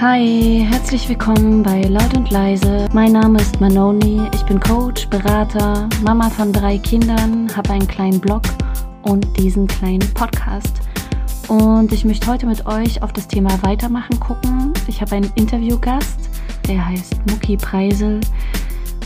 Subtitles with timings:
[0.00, 2.88] Hi, herzlich willkommen bei Laut und Leise.
[2.92, 8.20] Mein Name ist Manoni, ich bin Coach, Berater, Mama von drei Kindern, habe einen kleinen
[8.20, 8.42] Blog
[9.02, 10.80] und diesen kleinen Podcast.
[11.46, 14.72] Und ich möchte heute mit euch auf das Thema Weitermachen gucken.
[14.88, 16.18] Ich habe einen Interviewgast,
[16.66, 18.20] der heißt Muki Preisel.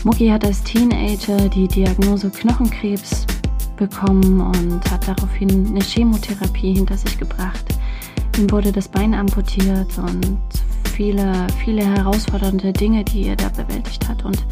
[0.03, 3.27] Muki hat als Teenager die Diagnose Knochenkrebs
[3.77, 7.65] bekommen und hat daraufhin eine Chemotherapie hinter sich gebracht.
[8.37, 10.39] Ihm wurde das Bein amputiert und
[10.93, 14.25] viele, viele herausfordernde Dinge, die er da bewältigt hat.
[14.25, 14.45] Und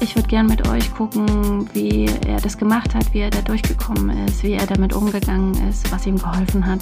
[0.00, 4.26] ich würde gern mit euch gucken, wie er das gemacht hat, wie er da durchgekommen
[4.26, 6.80] ist, wie er damit umgegangen ist, was ihm geholfen hat.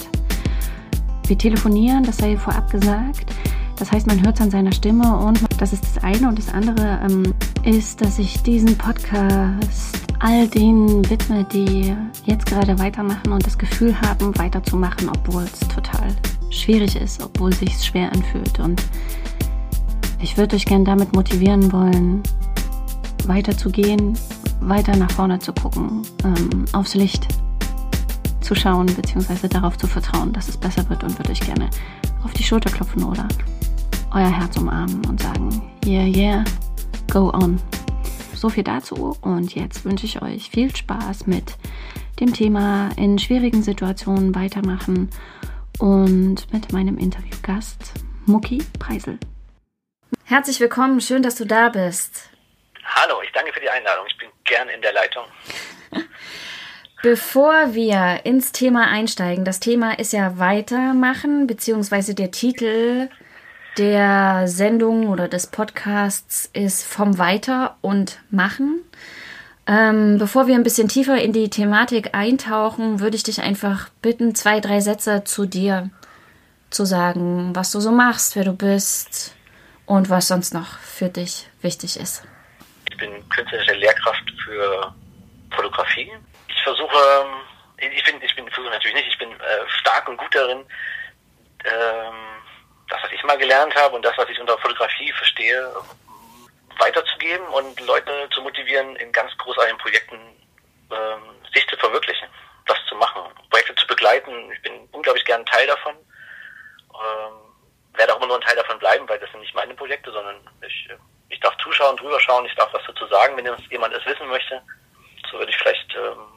[1.27, 3.33] Wir telefonieren, das sei vorab gesagt.
[3.77, 6.29] Das heißt, man hört es an seiner Stimme und das ist das eine.
[6.29, 12.79] Und das andere ähm, ist, dass ich diesen Podcast all denen widme, die jetzt gerade
[12.79, 16.09] weitermachen und das Gefühl haben, weiterzumachen, obwohl es total
[16.51, 18.59] schwierig ist, obwohl es sich schwer anfühlt.
[18.61, 18.83] Und
[20.21, 22.23] ich würde euch gerne damit motivieren wollen,
[23.27, 24.17] weiterzugehen,
[24.61, 27.29] weiter nach vorne zu gucken, ähm, aufs Licht
[28.45, 31.71] zu schauen, beziehungsweise darauf zu vertrauen, dass es besser wird und würde euch gerne
[32.23, 33.27] auf die Schulter klopfen oder
[34.13, 36.45] euer Herz umarmen und sagen, yeah, yeah,
[37.11, 37.59] go on.
[38.35, 41.57] So viel dazu und jetzt wünsche ich euch viel Spaß mit
[42.21, 45.09] dem Thema in schwierigen Situationen weitermachen
[45.79, 47.95] und mit meinem Interviewgast
[48.27, 49.19] Mucki Preisel.
[50.27, 52.29] Herzlich willkommen, schön, dass du da bist.
[52.85, 54.05] Hallo, ich danke für die Einladung.
[54.07, 55.25] Ich bin gern in der Leitung.
[57.05, 63.11] Bevor wir ins Thema einsteigen, das Thema ist ja Weitermachen, beziehungsweise der Titel
[63.77, 68.81] der Sendung oder des Podcasts ist Vom Weiter und Machen.
[69.67, 74.35] Ähm, bevor wir ein bisschen tiefer in die Thematik eintauchen, würde ich dich einfach bitten,
[74.35, 75.91] zwei, drei Sätze zu dir
[76.71, 79.35] zu sagen, was du so machst, wer du bist
[79.85, 82.23] und was sonst noch für dich wichtig ist.
[82.91, 84.95] Ich bin künstlerische Lehrkraft für
[85.51, 86.11] Fotografie.
[86.65, 87.27] Ich versuche,
[87.77, 90.65] ich bin, ich bin, versuche natürlich nicht, ich bin äh, stark und gut darin,
[91.63, 92.15] ähm,
[92.89, 95.71] das, was ich mal gelernt habe und das, was ich unter Fotografie verstehe,
[96.79, 100.17] weiterzugeben und Leute zu motivieren, in ganz großartigen Projekten
[100.91, 101.23] ähm,
[101.53, 102.29] sich zu verwirklichen,
[102.65, 103.21] das zu machen,
[103.51, 104.51] Projekte zu begleiten.
[104.51, 105.95] Ich bin unglaublich gern Teil davon.
[106.95, 110.11] Ähm, werde auch immer nur ein Teil davon bleiben, weil das sind nicht meine Projekte,
[110.11, 110.37] sondern
[110.67, 110.89] ich,
[111.29, 114.63] ich darf zuschauen, drüber schauen, ich darf was dazu sagen, wenn jemand es wissen möchte.
[115.31, 116.34] So würde ich vielleicht ähm,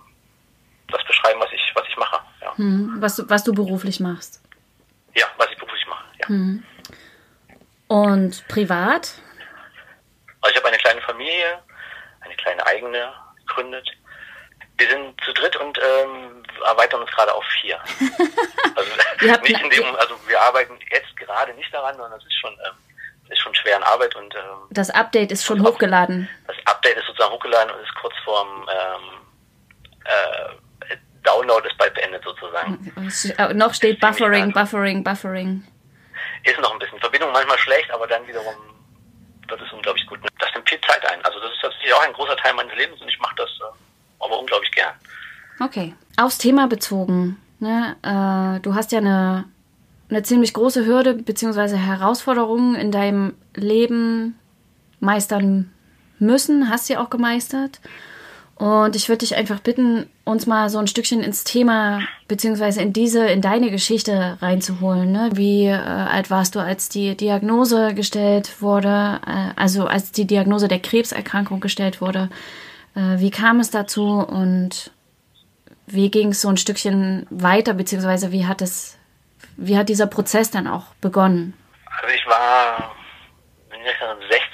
[0.90, 2.20] das beschreiben, was ich, was ich mache.
[2.42, 2.58] Ja.
[2.58, 4.42] Hm, was, du, was du beruflich machst.
[5.16, 6.28] Ja, was ich beruflich mache, ja.
[6.28, 6.64] Hm.
[7.88, 9.14] Und privat?
[10.42, 11.60] Also ich habe eine kleine Familie,
[12.22, 13.14] eine kleine eigene
[13.46, 13.90] gegründet.
[14.78, 17.80] Wir sind zu dritt und ähm, erweitern uns gerade auf vier.
[18.76, 18.92] Also,
[19.42, 22.76] nicht in dem, also wir arbeiten jetzt gerade nicht daran, sondern es ist schon, ähm,
[23.28, 26.30] ist schon schwer in Arbeit und ähm, das Update ist schon hochgeladen.
[26.46, 29.02] Das Update ist sozusagen hochgeladen und ist kurz vorm ähm,
[30.06, 30.67] äh,
[31.28, 32.94] Download ist bald beendet sozusagen.
[33.38, 35.64] Äh, noch steht Buffering, Buffering, Buffering.
[36.44, 38.56] Ist noch ein bisschen Verbindung manchmal schlecht, aber dann wiederum
[39.50, 40.20] wird es unglaublich gut.
[40.40, 41.24] Das nimmt viel Zeit ein.
[41.26, 44.24] Also das ist tatsächlich auch ein großer Teil meines Lebens und ich mache das äh,
[44.24, 44.94] aber unglaublich gern.
[45.60, 45.96] Okay.
[46.18, 47.38] Aufs Thema bezogen.
[47.60, 47.96] Ne?
[48.04, 49.46] Äh, du hast ja eine,
[50.10, 51.76] eine ziemlich große Hürde bzw.
[51.76, 54.40] Herausforderung in deinem Leben
[55.00, 55.74] meistern
[56.20, 57.80] müssen, hast sie auch gemeistert.
[58.58, 62.92] Und ich würde dich einfach bitten, uns mal so ein Stückchen ins Thema beziehungsweise in
[62.92, 65.12] diese, in deine Geschichte reinzuholen.
[65.12, 65.30] Ne?
[65.34, 70.68] Wie äh, alt warst du, als die Diagnose gestellt wurde, äh, also als die Diagnose
[70.68, 72.30] der Krebserkrankung gestellt wurde?
[72.96, 74.90] Äh, wie kam es dazu und
[75.86, 78.98] wie ging es so ein Stückchen weiter, beziehungsweise wie hat es,
[79.56, 81.54] wie hat dieser Prozess dann auch begonnen?
[82.02, 82.96] Also ich war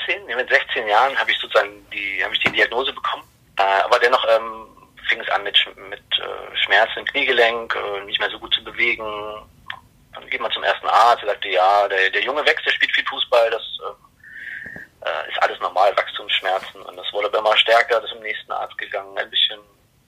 [0.06, 3.24] 16, mit 16 Jahren habe ich sozusagen die, habe ich die Diagnose bekommen
[3.62, 4.68] aber dennoch ähm,
[5.08, 5.58] fing es an mit,
[5.90, 9.06] mit äh, Schmerzen im Kniegelenk, äh, nicht mehr so gut zu bewegen.
[10.14, 12.94] Dann geht man zum ersten Arzt, der sagte, ja, der, der Junge wächst, der spielt
[12.94, 16.82] viel Fußball, das äh, äh ist alles normal, Wachstumsschmerzen.
[16.82, 19.60] Und das wurde aber immer stärker, das ist zum nächsten Arzt gegangen, ein bisschen,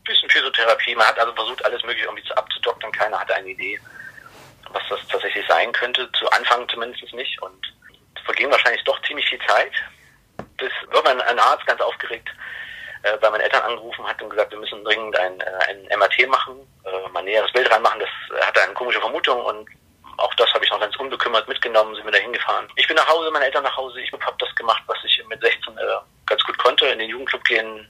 [0.05, 0.95] bisschen Physiotherapie.
[0.95, 3.79] Man hat also versucht, alles mögliche irgendwie abzudoktern, keiner hatte eine Idee,
[4.71, 7.41] was das tatsächlich sein könnte, zu Anfang zumindest nicht.
[7.41, 7.73] Und
[8.15, 9.73] es verging wahrscheinlich doch ziemlich viel Zeit,
[10.57, 12.29] bis irgendwann ein Arzt ganz aufgeregt
[13.05, 16.27] äh, bei meinen Eltern angerufen hat und gesagt, wir müssen dringend ein, äh, ein MRT
[16.27, 16.55] machen,
[16.85, 17.99] äh, mal ein näheres Bild reinmachen.
[17.99, 19.69] Das hatte eine komische Vermutung und
[20.17, 22.67] auch das habe ich noch ganz unbekümmert mitgenommen, sind wir da hingefahren.
[22.75, 23.99] Ich bin nach Hause, meine Eltern nach Hause.
[24.01, 25.81] Ich habe das gemacht, was ich mit 16 äh,
[26.25, 26.87] ganz gut konnte.
[26.87, 27.87] In den Jugendclub gehen,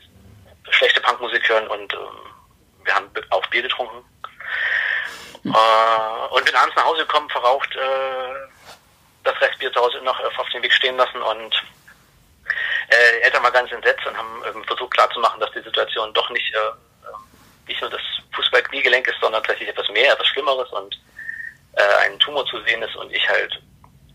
[0.70, 1.98] schlechte Punkmusik hören und äh,
[2.84, 4.04] wir haben auch Bier getrunken.
[5.46, 8.80] äh, und bin abends nach Hause gekommen, verraucht, äh,
[9.24, 11.64] das Restbier zu Hause noch auf den Weg stehen lassen und
[12.90, 16.54] äh, Eltern waren ganz entsetzt und haben ähm, versucht klarzumachen, dass die Situation doch nicht,
[16.54, 18.02] äh, nicht nur das
[18.34, 20.96] Fußball-Kniegelenk ist, sondern tatsächlich etwas mehr, etwas Schlimmeres und
[21.74, 23.62] äh, ein Tumor zu sehen ist und ich halt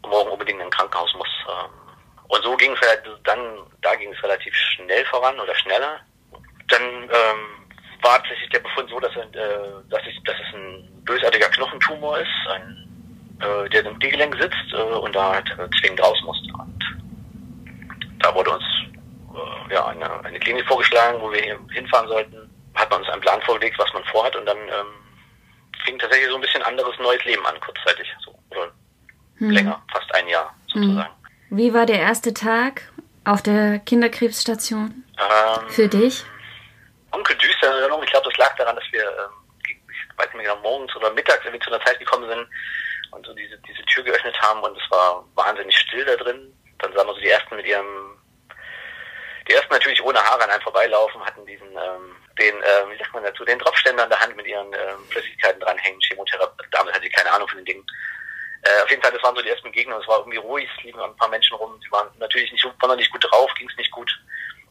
[0.02, 1.28] morgen unbedingt in ein Krankenhaus muss.
[1.48, 1.70] Ähm,
[2.28, 6.00] und so ging es halt dann, da ging es relativ schnell voran oder schneller.
[6.68, 7.60] Dann ähm,
[8.02, 9.26] war tatsächlich der Befund so, dass, äh,
[9.88, 14.76] dass, ich, dass es ein bösartiger Knochentumor ist, ein, äh, der im Kniegelenk sitzt äh,
[14.76, 16.48] und da halt äh, zwingend raus musste.
[18.20, 18.64] Da wurde uns
[19.34, 22.50] äh, ja, eine, eine Klinik vorgeschlagen, wo wir hinfahren sollten.
[22.74, 24.86] Hat man uns einen Plan vorgelegt, was man vorhat und dann ähm,
[25.84, 28.08] fing tatsächlich so ein bisschen anderes neues Leben an, kurzzeitig.
[28.24, 28.72] So, oder
[29.36, 29.50] hm.
[29.50, 31.10] länger, fast ein Jahr sozusagen.
[31.48, 31.58] Hm.
[31.58, 32.82] Wie war der erste Tag
[33.24, 36.24] auf der Kinderkrebsstation ähm, für dich?
[37.12, 38.02] Dunkel, düster Erinnerung.
[38.04, 39.30] Ich glaube, das lag daran, dass wir, ähm,
[39.66, 42.46] ich weiß nicht mehr genau, morgens oder mittags irgendwie zu einer Zeit gekommen sind
[43.10, 46.52] und so diese, diese Tür geöffnet haben und es war wahnsinnig still da drin.
[46.80, 48.18] Dann sahen wir so die ersten mit ihrem,
[49.48, 53.12] die ersten natürlich ohne Haare an einem vorbeilaufen, hatten diesen, ähm, den, äh, wie sagt
[53.12, 56.64] man dazu, den Tropfständer an der Hand mit ihren ähm, Flüssigkeiten dranhängen, Chemotherapie.
[56.70, 57.86] Damals hatte ich keine Ahnung von den Dingen.
[58.62, 60.02] Äh, auf jeden Fall, das waren so die ersten Begegnungen.
[60.02, 61.80] Es war irgendwie ruhig, es liefen ein paar Menschen rum.
[61.82, 64.10] Sie waren natürlich nicht, waren nicht gut drauf, ging es nicht gut.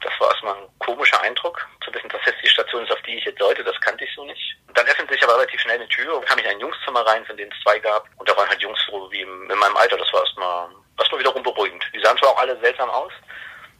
[0.02, 1.68] Das war erstmal ein komischer Eindruck.
[1.84, 4.14] Zu wissen, dass jetzt die Station ist, auf die ich jetzt sollte, das kannte ich
[4.16, 4.56] so nicht.
[4.68, 7.26] Und dann öffnete sich aber relativ schnell eine Tür kam ich in ein Jungszimmer rein,
[7.26, 8.08] von denen es zwei gab.
[8.18, 9.98] Und da waren halt Jungs so wie in meinem Alter.
[9.98, 11.79] Das war erstmal, erstmal wiederum beruhigend.
[12.00, 13.12] Die sahen zwar auch alle seltsam aus.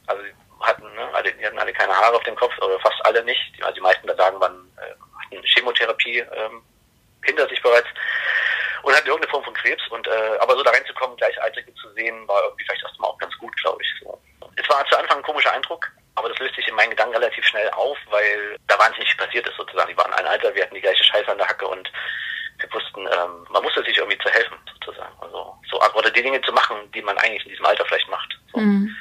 [0.06, 0.22] Also
[0.60, 3.40] hatten, ne, alle, die hatten alle keine Haare auf dem Kopf, oder fast alle nicht.
[3.62, 4.94] Also die meisten da sagen, waren, äh,
[5.24, 6.62] hatten Chemotherapie ähm,
[7.24, 7.88] hinter sich bereits
[8.82, 9.82] und hatten irgendeine Form von Krebs.
[9.88, 13.36] Und äh, aber so da reinzukommen, Gleichaltrige zu sehen, war irgendwie vielleicht erstmal auch ganz
[13.38, 13.88] gut, glaube ich.
[14.02, 14.20] So.
[14.56, 17.44] Es war zu Anfang ein komischer Eindruck, aber das löst sich in meinen Gedanken relativ
[17.46, 19.88] schnell auf, weil da wahnsinnig viel passiert ist sozusagen.
[19.88, 21.90] Die waren ein Alter, wir hatten die gleiche Scheiße an der Hacke und
[22.58, 25.14] wir wussten, ähm, man musste sich irgendwie zu helfen sozusagen.
[25.20, 28.38] Also so oder die Dinge zu machen, die man eigentlich in diesem Alter vielleicht macht.
[28.52, 28.60] So.
[28.60, 28.94] Mhm.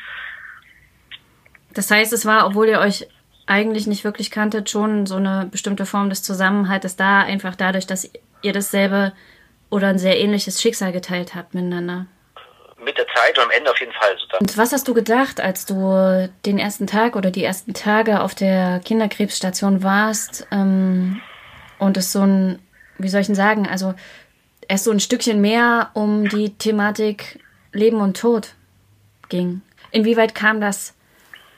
[1.80, 3.08] Das heißt, es war, obwohl ihr euch
[3.46, 8.12] eigentlich nicht wirklich kanntet, schon so eine bestimmte Form des Zusammenhaltes da, einfach dadurch, dass
[8.42, 9.14] ihr dasselbe
[9.70, 12.06] oder ein sehr ähnliches Schicksal geteilt habt miteinander
[12.84, 14.10] mit der Zeit und am Ende auf jeden Fall.
[14.42, 18.36] Und was hast du gedacht, als du den ersten Tag oder die ersten Tage auf
[18.36, 21.22] der Kinderkrebsstation warst ähm,
[21.78, 22.60] und es so ein,
[22.98, 23.94] wie soll ich denn sagen, also
[24.68, 27.40] es so ein Stückchen mehr um die Thematik
[27.72, 28.50] Leben und Tod
[29.30, 29.62] ging?
[29.92, 30.94] Inwieweit kam das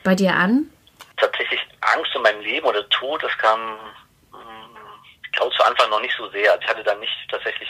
[0.04, 0.70] bei dir an?
[1.18, 3.78] Tatsächlich Angst um mein Leben oder Tod, das kam,
[4.32, 4.78] hm,
[5.26, 6.52] ich glaube, zu Anfang noch nicht so sehr.
[6.52, 7.70] Also ich hatte da nicht tatsächlich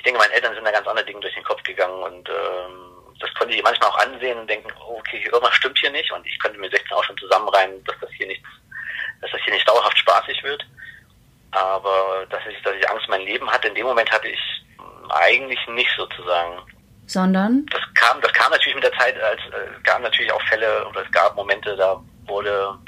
[0.00, 3.14] ich denke, meinen Eltern sind da ganz andere Dinge durch den Kopf gegangen und ähm,
[3.20, 6.26] das konnte ich manchmal auch ansehen und denken, oh, okay, irgendwas stimmt hier nicht und
[6.26, 8.42] ich könnte mir 16 auch schon zusammenreimen, dass das hier nicht,
[9.20, 10.64] dass das hier nicht dauerhaft spaßig wird.
[11.50, 14.40] Aber dass ich, dass ich Angst um mein Leben hatte, in dem Moment hatte ich
[15.10, 16.62] eigentlich nicht sozusagen.
[17.10, 17.66] Sondern?
[17.72, 21.04] Das kam, das kam natürlich mit der Zeit, als äh, gab natürlich auch Fälle oder
[21.04, 22.78] es gab Momente, da wurde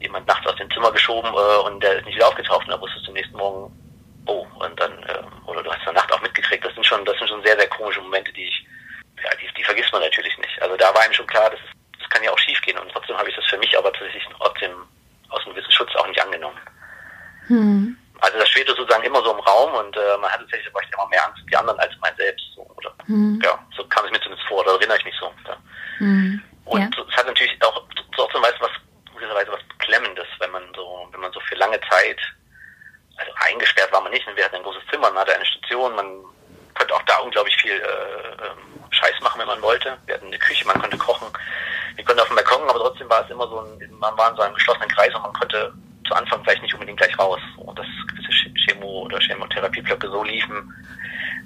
[0.00, 2.80] jemand nachts aus dem Zimmer geschoben äh, und der ist nicht wieder aufgetaucht und da
[2.80, 3.70] wusstest du nächsten Morgen,
[4.24, 7.04] oh, und dann, äh, oder du hast in der Nacht auch mitgekriegt, das sind schon,
[7.04, 8.66] das sind schon sehr, sehr komische Momente, die ich,
[9.22, 10.62] ja, die, die vergisst man natürlich nicht.
[10.62, 12.90] Also da war ihm schon klar, das, ist, das kann ja auch schief gehen und
[12.90, 14.72] trotzdem habe ich das für mich aber tatsächlich trotzdem
[15.28, 16.58] aus einem gewissen Schutz auch nicht angenommen.
[17.48, 17.98] Hm.
[18.22, 21.26] Also das schwebte sozusagen immer so im Raum und äh, man hatte tatsächlich immer mehr
[21.26, 22.46] Angst um die anderen als mein selbst.
[22.54, 23.40] So, oder, hm.
[23.42, 25.26] Ja, so kam es mir zumindest vor, da erinnere ich mich so.
[25.46, 25.56] Ja.
[25.98, 26.40] Hm.
[26.64, 27.04] Und ja.
[27.10, 27.82] es hat natürlich auch,
[28.16, 31.56] so auch zum Beispiel was, gewisserweise was Beklemmendes, wenn man so, wenn man so für
[31.56, 32.18] lange Zeit
[33.16, 34.24] also eingesperrt war man nicht.
[34.36, 36.06] Wir hatten ein großes Zimmer, man hatte eine Station, man
[36.74, 39.98] konnte auch da unglaublich viel äh, ähm, Scheiß machen, wenn man wollte.
[40.06, 41.26] Wir hatten eine Küche, man konnte kochen,
[41.96, 44.36] wir konnten auf dem Balkon, aber trotzdem war es immer so ein, man war in
[44.36, 45.72] so einem geschlossenen Kreis und man konnte
[46.06, 47.40] zu Anfang vielleicht nicht unbedingt gleich raus.
[47.56, 48.32] Und dass gewisse
[48.66, 50.74] Chemo- oder Chemotherapieblöcke so liefen,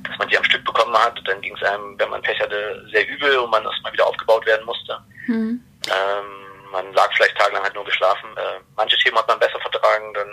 [0.05, 0.65] dass man die am Stück
[0.97, 1.29] bekommen hat.
[1.29, 4.45] Dann ging es einem, wenn man Pech hatte, sehr übel und man erstmal wieder aufgebaut
[4.47, 4.99] werden musste.
[5.27, 5.63] Mhm.
[5.89, 8.29] Ähm, man lag vielleicht tagelang halt nur geschlafen.
[8.37, 10.29] Äh, manche Chemo hat man besser vertragen, dann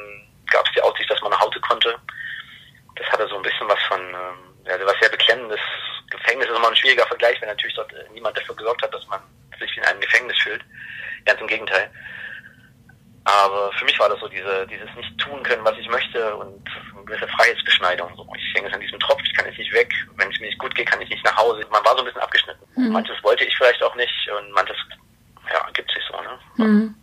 [0.52, 1.96] gab es die Aussicht, dass man nach Hause konnte.
[2.96, 5.60] Das hatte so ein bisschen was von, ähm, ja, was sehr beklemmendes.
[6.10, 9.08] Gefängnis ist immer ein schwieriger Vergleich, wenn natürlich dort äh, niemand dafür gesorgt hat, dass
[9.08, 9.20] man
[9.60, 10.64] sich in einem Gefängnis fühlt.
[11.26, 11.90] Ganz im Gegenteil.
[13.26, 16.62] Aber für mich war das so diese, dieses nicht tun können, was ich möchte und
[16.94, 18.12] eine gewisse Freiheitsbeschneidung.
[18.18, 19.94] So, ich hänge jetzt an diesem Tropf, ich kann jetzt nicht weg.
[20.74, 21.62] Gut geht, kann ich nicht nach Hause.
[21.72, 22.66] Man war so ein bisschen abgeschnitten.
[22.76, 22.90] Mhm.
[22.90, 24.78] Manches wollte ich vielleicht auch nicht und manches,
[25.52, 26.68] ja, gibt sich so, ne?
[26.68, 26.96] Mhm.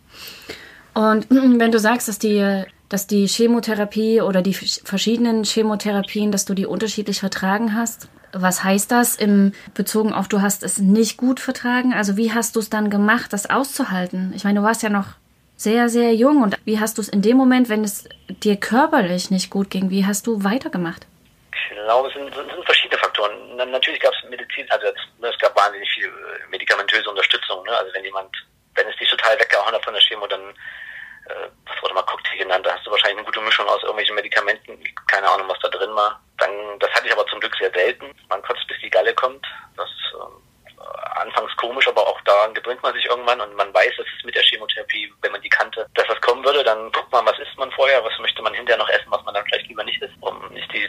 [0.93, 1.27] Und
[1.59, 6.65] wenn du sagst, dass die dass die Chemotherapie oder die verschiedenen Chemotherapien, dass du die
[6.65, 8.09] unterschiedlich vertragen hast.
[8.33, 11.93] Was heißt das im bezogen auf, du hast es nicht gut vertragen?
[11.93, 14.33] Also wie hast du es dann gemacht, das auszuhalten?
[14.35, 15.07] Ich meine, du warst ja noch
[15.55, 18.09] sehr, sehr jung und wie hast du es in dem Moment, wenn es
[18.43, 21.07] dir körperlich nicht gut ging, wie hast du weitergemacht?
[21.69, 23.55] Glaube, es sind, sind, verschiedene Faktoren.
[23.55, 27.63] Natürlich gab es Medizin, also es gab wahnsinnig viel äh, medikamentöse Unterstützung.
[27.63, 27.77] Ne?
[27.77, 28.35] Also wenn jemand,
[28.75, 30.41] wenn es dich total weggehauen hat von der Chemo, dann
[31.27, 34.15] äh, was wurde mal Cocktail genannt, da hast du wahrscheinlich eine gute Mischung aus irgendwelchen
[34.15, 36.21] Medikamenten, keine Ahnung, was da drin war.
[36.37, 38.13] Dann, das hatte ich aber zum Glück sehr selten.
[38.29, 39.45] Man kotzt, bis die Galle kommt.
[39.77, 40.41] Das ähm,
[41.15, 44.35] anfangs komisch, aber auch daran gewöhnt man sich irgendwann und man weiß, dass es mit
[44.35, 47.57] der Chemotherapie, wenn man die kannte, dass das kommen würde, dann guckt man, was isst
[47.57, 50.15] man vorher, was möchte man hinterher noch essen, was man dann vielleicht lieber nicht isst,
[50.21, 50.87] um nicht die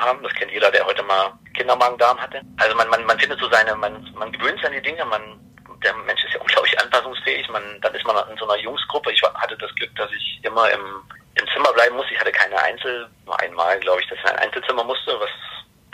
[0.00, 0.22] Haben.
[0.22, 2.40] Das kennt jeder, der heute mal Kindermagen-Darm hatte.
[2.58, 5.40] Also man, man, man findet so seine, man, man gewöhnt sich an die Dinge, man
[5.84, 7.48] der Mensch ist ja unglaublich anpassungsfähig.
[7.48, 9.12] Man, dann ist man in so einer Jungsgruppe.
[9.12, 11.02] Ich hatte das Glück, dass ich immer im,
[11.34, 12.14] im Zimmer bleiben musste.
[12.14, 15.30] Ich hatte keine Einzel, nur einmal, glaube ich, dass ich in ein Einzelzimmer musste, was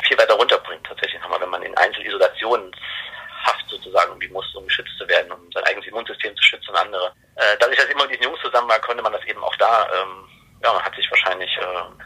[0.06, 5.08] viel weiter runterbringt tatsächlich nochmal, wenn man in Einzelisolationshaft sozusagen irgendwie musste, um geschützt zu
[5.08, 7.12] werden, um sein eigenes Immunsystem zu schützen und andere.
[7.37, 9.88] Äh, dadurch, dass immer mit diesen Jungs zusammen war, konnte man das eben auch da,
[9.94, 10.28] ähm,
[10.62, 12.04] ja, man hat sich wahrscheinlich äh,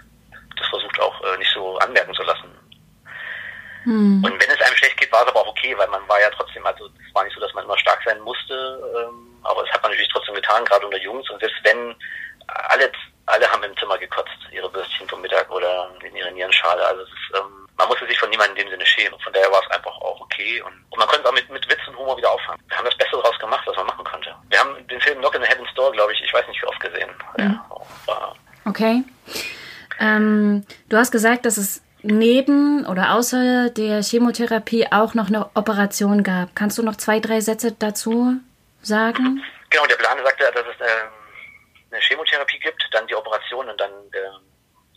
[0.56, 2.50] das versucht auch äh, nicht so anmerken zu lassen.
[3.84, 4.22] Hm.
[4.24, 6.30] Und wenn es einem schlecht geht, war es aber auch okay, weil man war ja
[6.30, 8.54] trotzdem, also es war nicht so, dass man immer stark sein musste,
[8.98, 9.78] ähm, aber es hat
[10.48, 11.28] getan, gerade unter Jungs.
[11.30, 11.94] Und selbst wenn
[12.46, 12.90] alle,
[13.26, 16.84] alle haben im Zimmer gekotzt, ihre Würstchen vom Mittag oder in ihre Nierenschale.
[16.84, 19.18] Also ist, ähm, man musste sich von niemandem in dem Sinne schämen.
[19.20, 20.62] Von daher war es einfach auch okay.
[20.62, 22.60] Und, und man konnte es auch mit, mit Witz und Humor wieder auffangen.
[22.68, 24.34] Wir haben das Beste daraus gemacht, was man machen konnte.
[24.48, 26.66] Wir haben den Film Knock in the Heaven's Door, glaube ich, ich weiß nicht wie
[26.66, 27.10] oft gesehen.
[27.36, 27.60] Mhm.
[28.06, 29.04] Ja, okay.
[30.00, 36.22] Ähm, du hast gesagt, dass es neben oder außer der Chemotherapie auch noch eine Operation
[36.22, 36.54] gab.
[36.54, 38.34] Kannst du noch zwei, drei Sätze dazu
[38.82, 39.42] sagen?
[39.70, 41.04] Genau, der Plan sagte, dass es äh,
[41.90, 44.30] eine Chemotherapie gibt, dann die Operation und dann äh,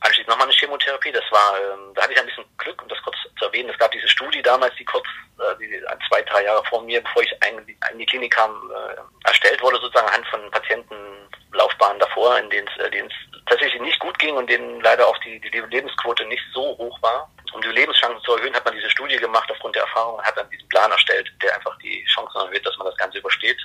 [0.01, 1.11] anschließend nochmal eine Chemotherapie.
[1.11, 3.69] Das war, äh, da hatte ich ein bisschen Glück, um das kurz zu erwähnen.
[3.69, 5.05] Es gab diese Studie damals, die kurz,
[5.39, 7.57] äh, die zwei, drei Jahre vor mir, bevor ich ein,
[7.91, 12.85] in die Klinik kam, äh, erstellt wurde, sozusagen anhand von Patientenlaufbahnen davor, in denen es
[12.85, 13.09] äh,
[13.45, 17.29] tatsächlich nicht gut ging und denen leider auch die, die Lebensquote nicht so hoch war.
[17.53, 20.37] Um die Lebenschancen zu erhöhen, hat man diese Studie gemacht aufgrund der Erfahrung und hat
[20.37, 23.59] dann diesen Plan erstellt, der einfach die Chancen erhöht, dass man das Ganze übersteht.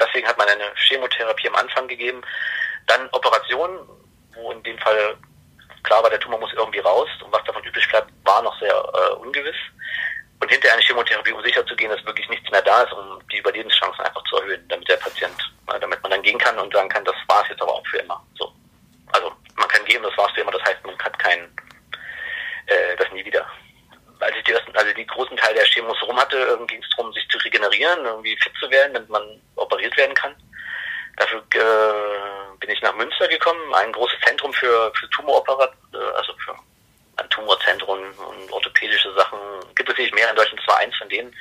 [0.00, 2.22] Deswegen hat man eine Chemotherapie am Anfang gegeben,
[2.86, 3.78] dann Operationen,
[4.34, 5.16] wo in dem Fall
[5.82, 8.74] klar war, der Tumor muss irgendwie raus und was davon übrig bleibt, war noch sehr
[8.74, 9.56] äh, ungewiss.
[10.40, 13.20] Und hinter eine Chemotherapie, um sicher zu gehen, dass wirklich nichts mehr da ist, um
[13.28, 15.34] die Überlebenschancen einfach zu erhöhen, damit der Patient,
[15.72, 17.86] äh, damit man dann gehen kann und sagen kann, das war es jetzt aber auch
[17.88, 18.22] für immer.
[18.38, 18.52] So.
[19.12, 21.40] Also man kann gehen, das war's für immer, das heißt, man hat kein,
[22.66, 23.46] äh, das nie wieder.
[24.20, 26.88] Als ich die ersten, also die großen Teil der Chemos rum hatte, ähm, ging es
[26.96, 29.22] darum, sich zu regenerieren, irgendwie fit zu werden, damit man
[29.56, 30.34] operiert werden kann.
[31.16, 36.32] Dafür äh, bin ich nach Münster gekommen, ein großes Zentrum für, für Tumoroperat, äh, also
[36.44, 36.54] für
[37.16, 39.38] ein Tumorzentrum und orthopädische Sachen.
[39.74, 41.34] Gibt es nicht mehr in Deutschland, das war eins von denen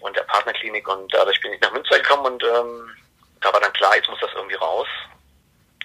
[0.00, 2.96] und der Partnerklinik und dadurch bin ich nach Münster gekommen und ähm,
[3.40, 4.86] da war dann klar, jetzt muss das irgendwie raus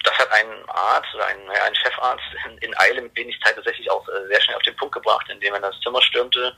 [0.06, 3.56] das hat ein Arzt oder ein, naja, ein Chefarzt in, in Eile mit wenig Zeit
[3.56, 6.56] tatsächlich auch äh, sehr schnell auf den Punkt gebracht, indem er das Zimmer stürmte,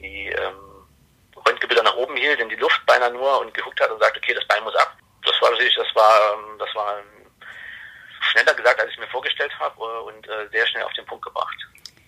[0.00, 0.86] die ähm,
[1.46, 4.34] Röntgenbilder nach oben hielt, in die Luft beinahe nur und geguckt hat und sagte, okay,
[4.34, 4.96] das Bein muss ab.
[5.24, 7.02] Das war natürlich, das war, ähm, das war
[8.20, 11.24] schneller gesagt, als ich mir vorgestellt habe äh, und äh, sehr schnell auf den Punkt
[11.24, 11.56] gebracht.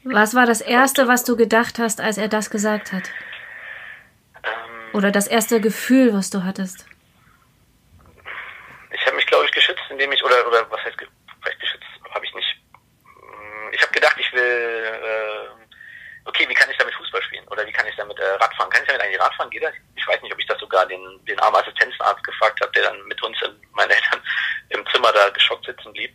[0.04, 3.10] Was war das Erste, was du gedacht hast, als er das gesagt hat?
[4.42, 6.86] Ähm, Oder das erste Gefühl, was du hattest?
[9.00, 10.96] Ich habe mich, glaube ich, geschützt, indem ich, oder, oder was heißt
[11.42, 12.56] vielleicht geschützt, habe ich nicht.
[13.04, 17.48] Mm, ich habe gedacht, ich will, äh, okay, wie kann ich damit Fußball spielen?
[17.48, 18.70] Oder wie kann ich damit äh, Radfahren?
[18.70, 19.50] Kann ich damit eigentlich Radfahren?
[19.50, 19.72] Geht das?
[19.96, 23.02] Ich weiß nicht, ob ich das sogar den, den armen Assistenzarzt gefragt habe, der dann
[23.04, 24.22] mit uns, in, meine Eltern,
[24.68, 26.14] im Zimmer da geschockt sitzen blieb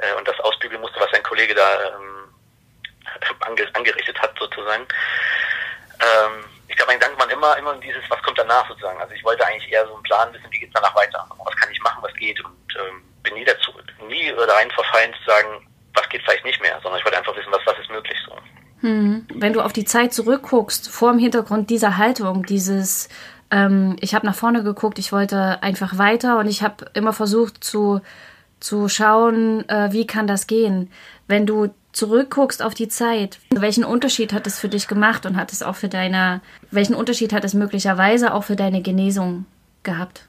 [0.00, 2.34] äh, und das ausbügeln musste, was sein Kollege da ähm,
[3.40, 4.86] ange, angerichtet hat, sozusagen.
[6.00, 9.00] Ähm, ich glaube, mein Gedanke war immer, immer dieses, was kommt danach sozusagen.
[9.00, 11.26] Also ich wollte eigentlich eher so einen Plan wissen, wie geht es danach weiter?
[11.44, 12.42] Was kann ich machen, was geht?
[12.44, 13.72] Und ähm, bin nie dazu,
[14.08, 17.52] nie rein verfallen zu sagen, was geht vielleicht nicht mehr, sondern ich wollte einfach wissen,
[17.52, 18.36] was, was ist möglich so.
[18.80, 19.26] Hm.
[19.34, 23.08] Wenn du auf die Zeit zurückguckst, vor dem Hintergrund dieser Haltung, dieses,
[23.50, 27.64] ähm, ich habe nach vorne geguckt, ich wollte einfach weiter und ich habe immer versucht
[27.64, 28.00] zu,
[28.60, 30.92] zu schauen, äh, wie kann das gehen.
[31.26, 35.52] Wenn du zurückguckst auf die Zeit, welchen Unterschied hat es für dich gemacht und hat
[35.52, 39.46] es auch für deine, welchen Unterschied hat es möglicherweise auch für deine Genesung
[39.84, 40.26] gehabt?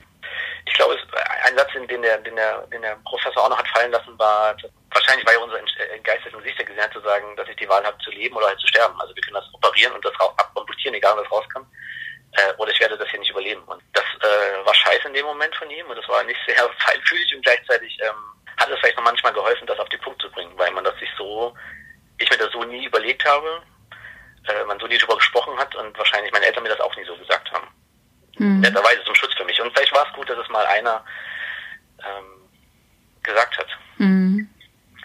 [0.67, 0.97] Ich glaube,
[1.45, 4.55] ein Satz, den der, den der, den der Professor auch noch hat fallen lassen, war,
[4.91, 5.59] wahrscheinlich war ja unsere
[5.93, 8.59] entgeistete Sicht der gesehen zu sagen, dass ich die Wahl habe, zu leben oder halt
[8.59, 8.99] zu sterben.
[8.99, 10.13] Also wir können das operieren und das
[10.55, 11.67] amputieren, egal was rauskommt.
[12.33, 13.63] Äh, oder ich werde das hier nicht überleben.
[13.63, 16.69] Und das äh, war scheiße in dem Moment von ihm und das war nicht sehr
[16.79, 20.29] feinfühlig und gleichzeitig ähm, hat es vielleicht noch manchmal geholfen, das auf den Punkt zu
[20.31, 21.53] bringen, weil man das sich so,
[22.17, 23.61] ich mir das so nie überlegt habe,
[24.47, 27.05] äh, man so nie drüber gesprochen hat und wahrscheinlich meine Eltern mir das auch nie
[27.05, 27.67] so gesagt haben.
[28.37, 28.59] Mhm.
[28.61, 29.59] Netterweise zum Schutz für mich.
[29.61, 31.03] Und vielleicht war es gut, dass es mal einer
[32.03, 32.49] ähm,
[33.23, 33.67] gesagt hat.
[33.97, 34.49] Mhm.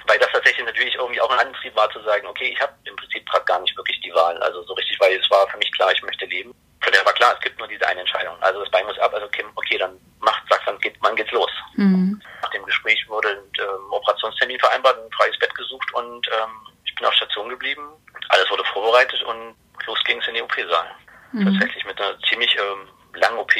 [0.06, 2.96] weil das tatsächlich natürlich irgendwie auch ein Antrieb war zu sagen, okay, ich habe im
[2.96, 4.36] Prinzip gerade gar nicht wirklich die Wahl.
[4.42, 6.52] Also so richtig, weil es war für mich klar, ich möchte leben.
[6.82, 8.36] Von der war klar, es gibt nur diese eine Entscheidung.
[8.40, 11.30] Also das Bein muss ab, also okay, okay dann macht, sagt, dann geht, man geht's
[11.32, 11.50] los.
[11.74, 12.20] Mhm.
[12.42, 16.50] Nach dem Gespräch wurde ein ähm, Operationstermin vereinbart, ein freies Bett gesucht und ähm,
[16.84, 17.82] ich bin auf Station geblieben.
[18.30, 19.54] Alles wurde vorbereitet und
[19.86, 20.86] los ging es in den OP-Saal.
[21.32, 21.44] Mhm.
[21.44, 23.52] Tatsächlich mit einer ziemlich ähm, langen OP,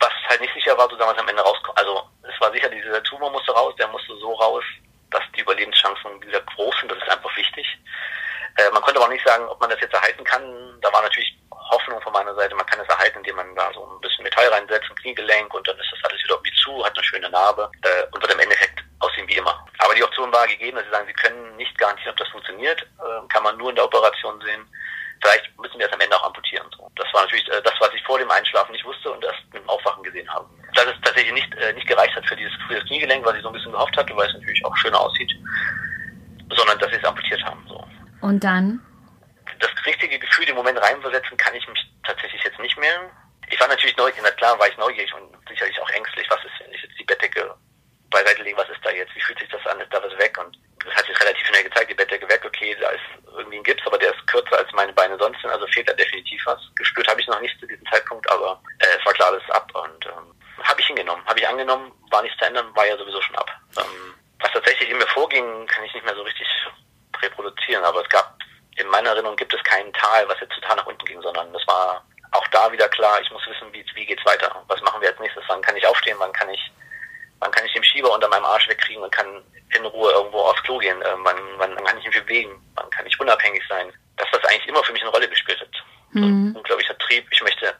[0.00, 1.78] was halt nicht sicher war, so damals am Ende rauskommt.
[1.78, 4.64] Also es war sicher, dieser Tumor musste raus, der musste so raus,
[5.10, 6.90] dass die Überlebenschancen wieder groß sind.
[6.90, 7.66] Das ist einfach wichtig.
[8.56, 10.42] Äh, man konnte aber auch nicht sagen, ob man das jetzt erhalten kann.
[10.80, 11.36] Da war natürlich
[11.74, 14.48] Hoffnung von meiner Seite, man kann es erhalten, indem man da so ein bisschen Metall
[14.48, 17.70] reinsetzt, ein Kniegelenk und dann ist das alles wieder irgendwie zu, hat eine schöne Narbe
[17.82, 19.66] äh, und wird im Endeffekt aussehen wie immer.
[19.78, 22.80] Aber die Option war gegeben, dass sie sagen, sie können nicht garantieren, ob das funktioniert,
[22.82, 24.64] äh, kann man nur in der Operation sehen.
[25.20, 26.66] Vielleicht müssen wir es am Ende auch amputieren.
[26.76, 26.90] So.
[26.96, 29.62] Das war natürlich äh, das, was ich vor dem Einschlafen nicht wusste und erst mit
[29.62, 30.46] dem Aufwachen gesehen habe.
[30.74, 33.42] Dass es tatsächlich nicht, äh, nicht gereicht hat für dieses, für das Kniegelenk, was ich
[33.42, 35.32] so ein bisschen gehofft hatte, weil es natürlich auch schöner aussieht,
[36.54, 37.64] sondern dass sie es amputiert haben.
[37.68, 37.84] So.
[38.20, 38.80] Und dann?
[39.64, 43.10] Das richtige Gefühl, den Moment reinversetzen, kann ich mich tatsächlich jetzt nicht mehr.
[43.48, 46.60] Ich war natürlich neugierig, na klar war ich neugierig und sicherlich auch ängstlich, was ist,
[46.60, 47.54] wenn ich jetzt die Bettdecke
[48.10, 50.36] beiseite lege, was ist da jetzt, wie fühlt sich das an, ist da was weg
[50.38, 53.02] und das hat sich relativ schnell gezeigt, die Bettdecke weg, okay, da ist
[53.36, 55.94] irgendwie ein Gips, aber der ist kürzer als meine Beine sonst sind, also fehlt da
[55.94, 56.60] definitiv was.
[56.76, 59.50] Gespürt habe ich noch nicht zu diesem Zeitpunkt, aber äh, es war klar, das ist
[59.50, 61.24] ab und ähm, habe ich hingenommen.
[61.26, 63.50] Habe ich angenommen, war nichts zu ändern, war ja sowieso schon ab.
[63.78, 66.46] Ähm, was tatsächlich in mir vorging, kann ich nicht mehr so richtig
[67.22, 68.38] reproduzieren, aber es gab,
[68.76, 71.66] in meiner Erinnerung gibt es kein Tal, was jetzt total nach unten ging, sondern es
[71.66, 74.64] war auch da wieder klar, ich muss wissen, wie, wie geht's weiter.
[74.66, 75.44] Was machen wir als nächstes?
[75.46, 76.16] Wann kann ich aufstehen?
[76.18, 76.60] Wann kann ich,
[77.38, 79.42] wann kann ich den Schieber unter meinem Arsch wegkriegen und kann
[79.76, 81.00] in Ruhe irgendwo aufs Klo gehen?
[81.02, 82.60] Äh, wann, wann kann ich mich bewegen?
[82.74, 83.92] Wann kann ich unabhängig sein?
[84.16, 85.68] Dass das eigentlich immer für mich eine Rolle gespielt hat.
[86.10, 86.20] Mhm.
[86.20, 87.26] So ein unglaublicher Trieb.
[87.30, 87.74] Ich möchte,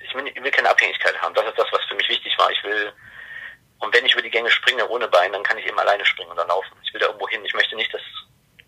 [0.00, 1.34] ich will keine Abhängigkeit haben.
[1.34, 2.50] Das ist das, was für mich wichtig war.
[2.50, 2.92] Ich will,
[3.78, 6.30] und wenn ich über die Gänge springe ohne Bein, dann kann ich eben alleine springen
[6.32, 6.76] oder laufen.
[6.84, 7.44] Ich will da irgendwo hin.
[7.44, 8.02] Ich möchte nicht, dass,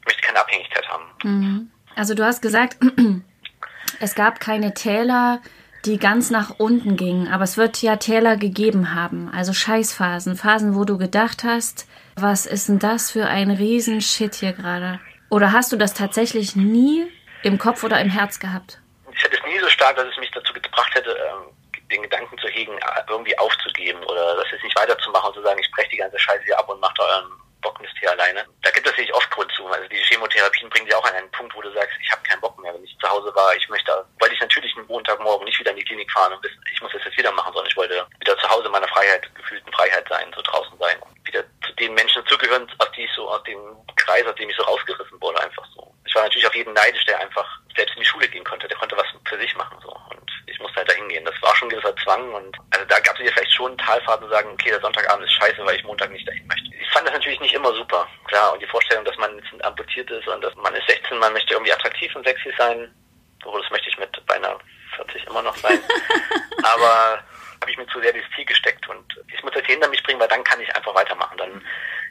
[0.05, 1.05] ich möchte keine Abhängigkeit haben.
[1.23, 1.71] Mhm.
[1.97, 2.77] Also du hast gesagt,
[4.01, 5.41] es gab keine Täler,
[5.85, 10.75] die ganz nach unten gingen, aber es wird ja Täler gegeben haben, also Scheißphasen, Phasen,
[10.75, 11.87] wo du gedacht hast,
[12.17, 15.01] was ist denn das für ein Riesenshit hier gerade?
[15.31, 17.11] Oder hast du das tatsächlich nie
[17.43, 18.81] im Kopf oder im Herz gehabt?
[19.13, 21.53] Ich hätte es nie so stark, dass es mich dazu gebracht hätte, ähm,
[21.91, 22.73] den Gedanken zu hegen,
[23.09, 26.45] irgendwie aufzugeben oder das jetzt nicht weiterzumachen und zu sagen, ich breche die ganze Scheiße
[26.45, 27.23] hier ab und mache da
[27.65, 28.45] euren Bockmist hier alleine.
[28.63, 29.67] Da gibt es natürlich oft Grund zu.
[29.67, 32.41] Also die Chemotherapien bringen dich auch an einen Punkt, wo du sagst, ich habe keinen
[32.41, 33.55] Bock mehr, wenn ich zu Hause war.
[33.57, 36.61] Ich möchte, weil ich natürlich einen Montagmorgen nicht wieder in die Klinik fahren und wissen,
[36.73, 39.73] ich muss das jetzt wieder machen, sondern ich wollte wieder zu Hause meiner Freiheit, gefühlten
[39.73, 40.97] Freiheit sein, so draußen sein.
[41.25, 43.59] Wieder zu den Menschen zugehören, aus die ich so, aus dem
[43.97, 45.94] Kreis, aus dem ich so rausgerissen wurde, einfach so.
[46.15, 48.69] Ich war natürlich auf jeden neidisch, der einfach selbst in die Schule gehen konnte.
[48.69, 49.89] Der konnte was für sich machen, so.
[50.11, 51.25] Und ich musste halt dahin gehen.
[51.25, 54.29] Das war schon ein gewisser Zwang und also da gab es ja vielleicht schon Talfahrten
[54.29, 56.71] zu sagen, okay, der Sonntagabend ist scheiße, weil ich Montag nicht dahin möchte.
[56.73, 58.53] Ich fand das natürlich nicht immer super, klar.
[58.53, 61.53] Und die Vorstellung, dass man jetzt amputiert ist und dass man ist 16, man möchte
[61.53, 62.95] irgendwie attraktiv und sexy sein,
[63.43, 64.57] so das möchte ich mit beinahe
[64.95, 65.81] 40 immer noch sein.
[66.63, 67.25] Aber
[67.61, 70.21] habe ich mir zu sehr dieses Ziel gesteckt und ich muss das hinter mich bringen,
[70.21, 71.37] weil dann kann ich einfach weitermachen.
[71.39, 71.61] Dann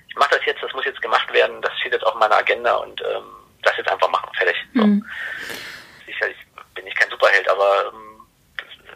[0.10, 2.76] ich mache das jetzt, das muss jetzt gemacht werden, das steht jetzt auf meiner Agenda
[2.76, 4.56] und ähm, das jetzt einfach machen, fertig.
[4.73, 4.86] So.
[4.86, 5.06] Mhm.
[6.06, 6.38] Sicherlich
[6.76, 8.21] bin ich kein Superheld, aber ähm,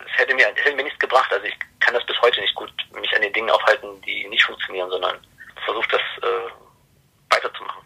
[0.05, 1.31] es hätte mir, hätte mir nichts gebracht.
[1.31, 4.43] Also ich kann das bis heute nicht gut mich an den Dingen aufhalten, die nicht
[4.43, 5.17] funktionieren, sondern
[5.65, 7.83] versuche das äh, weiterzumachen.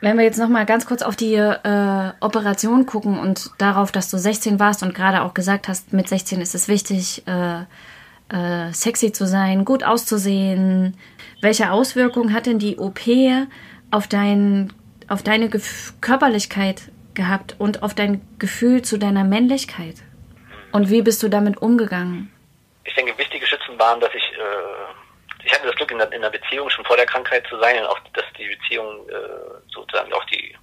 [0.00, 4.10] Wenn wir jetzt noch mal ganz kurz auf die äh, Operation gucken und darauf, dass
[4.10, 7.62] du 16 warst und gerade auch gesagt hast, mit 16 ist es wichtig, äh,
[8.30, 10.96] äh, sexy zu sein, gut auszusehen.
[11.40, 13.00] Welche Auswirkungen hat denn die OP
[13.90, 14.72] auf, dein,
[15.08, 16.82] auf deine Gef Körperlichkeit
[17.14, 19.96] gehabt und auf dein Gefühl zu deiner Männlichkeit?
[20.72, 22.32] Und wie bist du damit umgegangen?
[22.84, 26.22] Ich denke, wichtige Schützen waren, dass ich, äh, ich hatte das Glück, in der, in
[26.22, 29.14] der Beziehung schon vor der Krankheit zu sein und auch, dass die Beziehung äh,
[29.72, 30.54] sozusagen auch die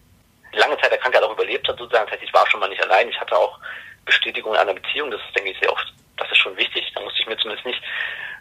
[0.53, 2.05] lange Zeit der Krankheit auch überlebt hat, sozusagen.
[2.05, 3.09] Das heißt, ich war schon mal nicht allein.
[3.09, 3.59] Ich hatte auch
[4.05, 5.11] Bestätigung in einer Beziehung.
[5.11, 6.91] Das ist, denke ich, sehr oft, das ist schon wichtig.
[6.93, 7.81] Da musste ich mir zumindest nicht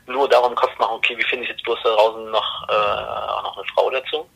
[0.07, 3.43] nur darum Kopf machen, okay, wie finde ich jetzt bloß da draußen noch, äh, auch
[3.43, 4.29] noch eine Frau dazu?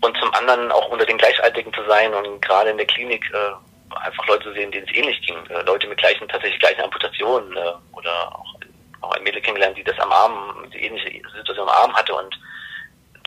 [0.00, 3.96] Und zum anderen auch unter den Gleichaltrigen zu sein und gerade in der Klinik äh,
[3.96, 5.36] einfach Leute zu sehen, denen es ähnlich ging.
[5.46, 8.54] Äh, Leute mit gleichen, tatsächlich gleichen Amputationen äh, oder auch,
[9.02, 12.38] auch ein Mädel kennengelernt, die das am Arm, die ähnliche Situation am Arm hatte und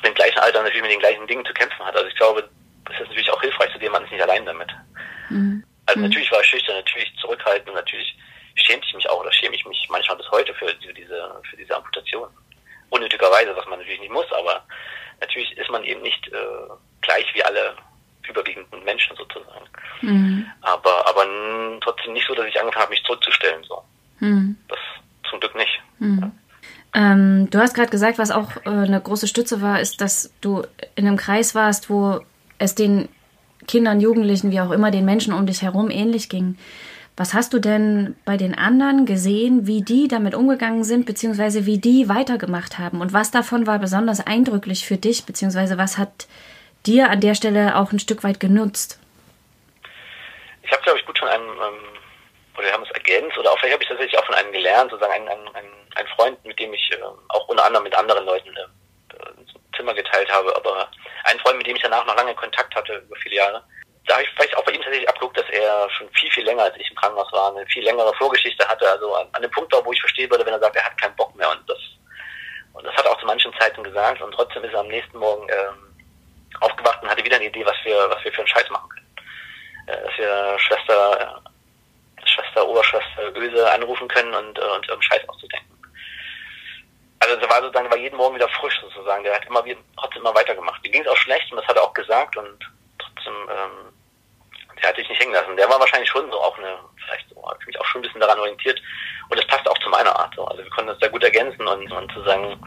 [0.04, 1.96] im gleichen Alter natürlich mit den gleichen Dingen zu kämpfen hat.
[1.96, 2.50] Also ich glaube,
[2.86, 4.70] das ist natürlich auch hilfreich, zu dem man ist nicht allein damit.
[5.30, 5.64] Mhm.
[5.86, 6.08] Also mhm.
[6.08, 8.16] natürlich war ich schüchtern, natürlich zurückhaltend natürlich
[8.56, 11.76] schämte ich mich auch oder schäme ich mich manchmal bis heute für diese, für diese
[11.76, 12.28] Amputation.
[12.90, 14.64] Unnötigerweise, was man natürlich nicht muss, aber
[15.20, 17.76] natürlich ist man eben nicht äh, gleich wie alle
[18.28, 19.66] überwiegenden Menschen sozusagen.
[20.02, 20.46] Mhm.
[20.62, 21.26] Aber, aber
[21.82, 23.64] trotzdem nicht so, dass ich angefangen habe, mich zurückzustellen.
[23.64, 23.84] So.
[24.20, 24.58] Mhm.
[24.68, 24.80] Das
[25.30, 25.82] zum Glück nicht.
[26.00, 26.32] Mhm.
[26.94, 30.64] Ähm, du hast gerade gesagt, was auch äh, eine große Stütze war, ist, dass du
[30.96, 32.22] in einem Kreis warst, wo
[32.60, 33.10] es den
[33.68, 36.58] Kindern, Jugendlichen, wie auch immer, den Menschen um dich herum ähnlich ging.
[37.16, 41.78] Was hast du denn bei den anderen gesehen, wie die damit umgegangen sind, beziehungsweise wie
[41.78, 43.02] die weitergemacht haben?
[43.02, 46.28] Und was davon war besonders eindrücklich für dich, beziehungsweise was hat
[46.88, 49.00] dir an der Stelle auch ein Stück weit genutzt?
[50.64, 52.00] Ich habe, glaube ich, gut von einem, ähm,
[52.58, 54.90] oder wir haben es ergänzt, oder auch vielleicht habe ich tatsächlich auch von einem gelernt,
[54.90, 58.26] sozusagen ein, ein, ein, ein Freund, mit dem ich äh, auch unter anderem mit anderen
[58.26, 59.46] Leuten äh, ein
[59.76, 60.90] Zimmer geteilt habe, aber
[61.26, 63.64] ein Freund, mit dem ich danach noch lange Kontakt hatte, über viele Jahre,
[64.06, 66.64] da habe ich vielleicht auch bei ihm tatsächlich abgeguckt, dass er schon viel, viel länger
[66.64, 69.72] als ich im Krankenhaus war, eine viel längere Vorgeschichte hatte, also an, an dem Punkt
[69.72, 71.80] war, wo ich verstehen würde, wenn er sagt, er hat keinen Bock mehr und das
[72.74, 75.18] und das hat er auch zu manchen Zeiten gesagt und trotzdem ist er am nächsten
[75.18, 75.96] Morgen ähm,
[76.60, 79.04] aufgewacht und hatte wieder eine Idee, was wir, was wir für einen Scheiß machen können.
[79.88, 81.42] Äh, dass wir Schwester,
[82.18, 85.70] äh, Schwester, Oberschwester Öse anrufen können und, äh, und irgendeinen Scheiß auszudenken.
[87.20, 89.24] Also der war sozusagen, war jeden Morgen wieder frisch sozusagen.
[89.24, 89.64] Der hat immer
[89.98, 90.82] trotzdem immer weitergemacht.
[90.84, 92.60] Mir ging es auch schlecht und das hat er auch gesagt und
[93.24, 93.94] trotzdem, ähm,
[94.82, 95.56] der hat sich nicht hängen lassen.
[95.56, 98.22] Der war wahrscheinlich schon so auch eine, vielleicht so, hat mich auch schon ein bisschen
[98.22, 98.82] daran orientiert.
[99.30, 100.46] Und das passt auch zu meiner Art so.
[100.46, 102.60] Also wir konnten das sehr gut ergänzen und, und zu sagen,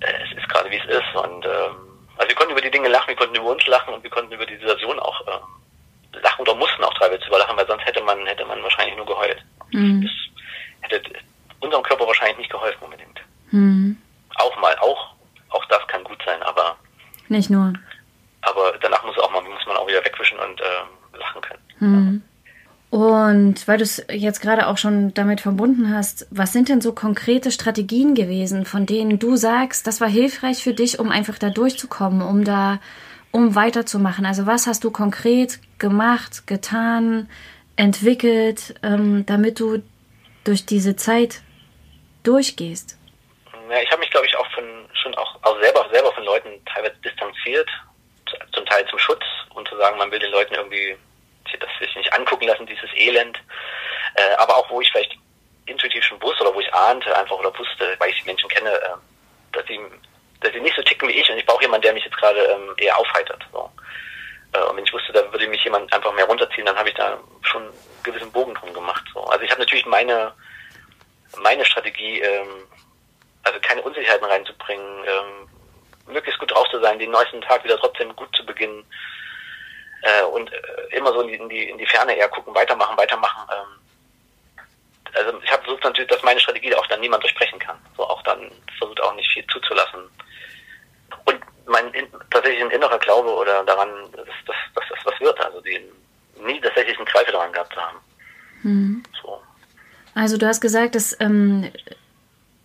[0.00, 1.76] äh, es ist gerade wie es ist und ähm,
[2.16, 4.32] also wir konnten über die Dinge lachen, wir konnten über uns lachen und wir konnten
[4.32, 8.02] über die Situation auch äh, lachen oder mussten auch teilweise über lachen, weil sonst hätte
[8.02, 9.42] man hätte man wahrscheinlich nur geheult.
[9.70, 10.02] Mhm.
[10.02, 11.12] Das hätte
[11.60, 13.20] unserem Körper wahrscheinlich nicht geholfen unbedingt.
[13.50, 14.00] Mhm.
[14.36, 15.14] Auch mal, auch
[15.50, 16.76] auch das kann gut sein, aber
[17.28, 17.72] nicht nur.
[18.42, 21.62] Aber danach muss auch mal muss man auch wieder wegwischen und äh, lachen können.
[21.78, 22.22] Mhm.
[22.90, 26.92] Und weil du es jetzt gerade auch schon damit verbunden hast, was sind denn so
[26.92, 31.50] konkrete Strategien gewesen, von denen du sagst, das war hilfreich für dich, um einfach da
[31.50, 32.80] durchzukommen, um da,
[33.30, 34.26] um weiterzumachen?
[34.26, 37.28] Also was hast du konkret gemacht, getan,
[37.76, 39.82] entwickelt, ähm, damit du
[40.42, 41.42] durch diese Zeit
[42.24, 42.98] durchgehst?
[43.70, 44.64] Ja, ich habe mich, glaube ich, auch von
[45.00, 47.70] schon auch, auch selber selber von Leuten teilweise distanziert,
[48.70, 50.96] Teil zum Schutz und zu sagen, man will den Leuten irgendwie
[51.58, 53.38] das sich nicht angucken lassen, dieses Elend.
[54.14, 55.16] Äh, aber auch, wo ich vielleicht
[55.66, 58.70] intuitiv schon wusste oder wo ich ahnte einfach oder wusste, weil ich die Menschen kenne,
[58.70, 58.90] äh,
[59.52, 59.80] dass sie
[60.40, 62.40] dass sie nicht so ticken wie ich und ich brauche jemanden, der mich jetzt gerade
[62.40, 63.44] ähm, eher aufheitert.
[63.52, 63.70] So.
[64.52, 66.94] Äh, und wenn ich wusste, da würde mich jemand einfach mehr runterziehen, dann habe ich
[66.94, 67.72] da schon einen
[68.04, 69.04] gewissen Bogen drum gemacht.
[69.12, 69.22] So.
[69.24, 70.32] Also ich habe natürlich meine
[71.42, 72.66] meine Strategie, ähm,
[73.44, 75.48] also keine Unsicherheiten reinzubringen, ähm,
[76.06, 78.84] möglichst gut drauf zu sein, den neuesten Tag wieder trotzdem gut zu beginnen,
[80.02, 82.96] äh, und äh, immer so in die, in die, in die Ferne eher gucken, weitermachen,
[82.96, 83.48] weitermachen.
[83.50, 84.72] Ähm,
[85.14, 87.76] also ich habe versucht natürlich, dass meine Strategie auch dann niemand durchbrechen kann.
[87.96, 90.00] So auch dann versucht auch nicht viel zuzulassen.
[91.24, 95.38] Und mein in, tatsächlich ein innerer Glaube oder daran, dass, dass, dass das was wird.
[95.40, 95.80] Also die
[96.36, 97.98] nie tatsächlich einen Zweifel daran gehabt zu haben.
[98.62, 99.02] Mhm.
[99.20, 99.42] So.
[100.14, 101.70] Also du hast gesagt, dass, ähm,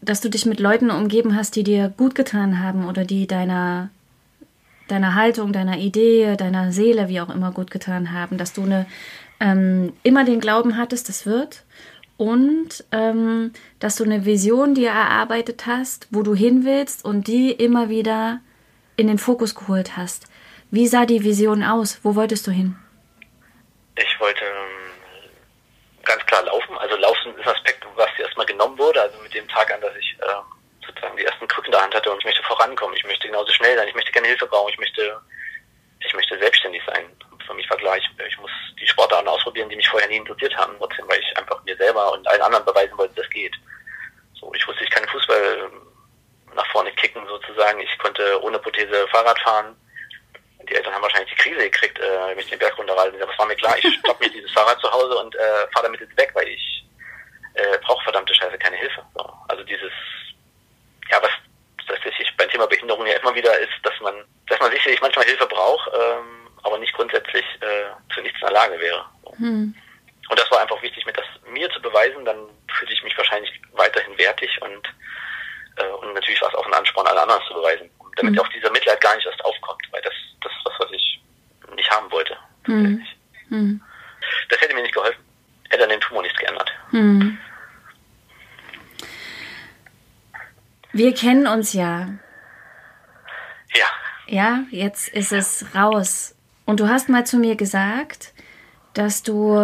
[0.05, 3.89] dass du dich mit Leuten umgeben hast, die dir gut getan haben oder die deiner
[4.87, 8.85] deiner Haltung, deiner Idee, deiner Seele, wie auch immer, gut getan haben, dass du eine,
[9.39, 11.63] ähm, immer den Glauben hattest, das wird
[12.17, 17.51] und ähm, dass du eine Vision dir erarbeitet hast, wo du hin willst und die
[17.51, 18.39] immer wieder
[18.95, 20.27] in den Fokus geholt hast.
[20.71, 21.99] Wie sah die Vision aus?
[22.03, 22.75] Wo wolltest du hin?
[23.97, 24.91] Ich wollte ähm,
[26.03, 26.77] ganz klar laufen.
[26.77, 27.74] Also Laufen ist Aspekt,
[28.35, 29.01] erstmal genommen wurde.
[29.01, 31.95] Also mit dem Tag an, dass ich äh, sozusagen die ersten Krücken in der Hand
[31.95, 34.71] hatte und ich möchte vorankommen, ich möchte genauso schnell sein, ich möchte keine Hilfe brauchen,
[34.71, 35.21] ich möchte,
[36.05, 37.05] ich möchte selbstständig sein.
[37.45, 40.55] Für mich war klar, ich, ich muss die Sportarten ausprobieren, die mich vorher nie interessiert
[40.57, 43.53] haben, trotzdem, weil ich einfach mir selber und allen anderen beweisen wollte, dass das geht.
[44.33, 45.81] So, ich wusste, ich kann Fußball ähm,
[46.55, 49.75] nach vorne kicken sozusagen, ich konnte ohne Prothese Fahrrad fahren.
[50.67, 53.19] Die Eltern haben wahrscheinlich die Krise gekriegt, äh, mich den Berg runterreisen.
[53.19, 56.01] Das war mir klar, ich stopp mir dieses Fahrrad zu Hause und äh, fahre damit
[56.01, 56.84] jetzt weg, weil ich
[57.55, 59.01] äh, brauche verdammte Scheiße keine Hilfe.
[59.15, 59.33] So.
[59.47, 59.91] Also dieses
[61.11, 61.31] ja, was
[61.87, 64.15] tatsächlich beim Thema Behinderung ja immer wieder ist, dass man,
[64.47, 68.55] dass man sicherlich manchmal Hilfe braucht, ähm, aber nicht grundsätzlich äh, zu nichts in der
[68.55, 69.05] Lage wäre.
[69.37, 69.75] Hm.
[70.27, 72.37] Und das war einfach wichtig, mir das mir zu beweisen, dann
[72.73, 74.87] fühlte ich mich wahrscheinlich weiterhin wertig und,
[75.77, 78.39] äh, und natürlich war es auch ein Ansporn, alle anderen zu beweisen, damit hm.
[78.39, 81.21] auch dieser Mitleid gar nicht erst aufkommt, weil das, das ist was, was ich
[81.75, 82.35] nicht haben wollte.
[82.65, 83.05] Hm.
[83.49, 83.81] hm.
[84.49, 85.23] Das hätte mir nicht geholfen,
[85.69, 86.71] hätte an dem Tumor nichts geändert.
[86.89, 87.37] Hm.
[90.95, 92.07] Wir kennen uns ja.
[93.73, 93.85] Ja.
[94.27, 96.35] Ja, jetzt ist es raus.
[96.65, 98.33] Und du hast mal zu mir gesagt,
[98.93, 99.57] dass du,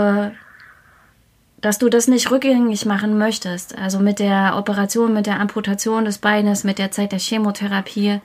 [1.62, 3.78] dass du das nicht rückgängig machen möchtest.
[3.78, 8.20] Also mit der Operation, mit der Amputation des Beines, mit der Zeit der Chemotherapie.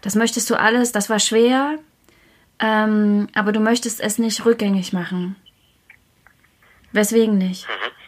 [0.00, 1.78] Das möchtest du alles, das war schwer,
[2.58, 5.36] ähm, aber du möchtest es nicht rückgängig machen.
[6.90, 7.68] Weswegen nicht?
[7.68, 8.01] Mhm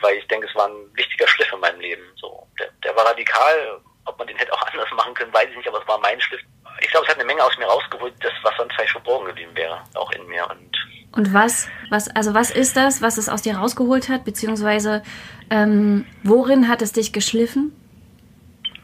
[0.00, 2.02] weil ich denke, es war ein wichtiger Schliff in meinem Leben.
[2.16, 3.80] So, der, der war radikal.
[4.06, 6.20] Ob man den hätte auch anders machen können, weiß ich nicht, aber es war mein
[6.20, 6.40] Schliff.
[6.80, 9.54] Ich glaube, es hat eine Menge aus mir rausgeholt, das, was sonst vielleicht verborgen geblieben
[9.54, 10.48] wäre, auch in mir.
[10.48, 10.76] Und,
[11.12, 15.02] und was, was, also was ist das, was es aus dir rausgeholt hat, beziehungsweise
[15.50, 17.76] ähm, worin hat es dich geschliffen?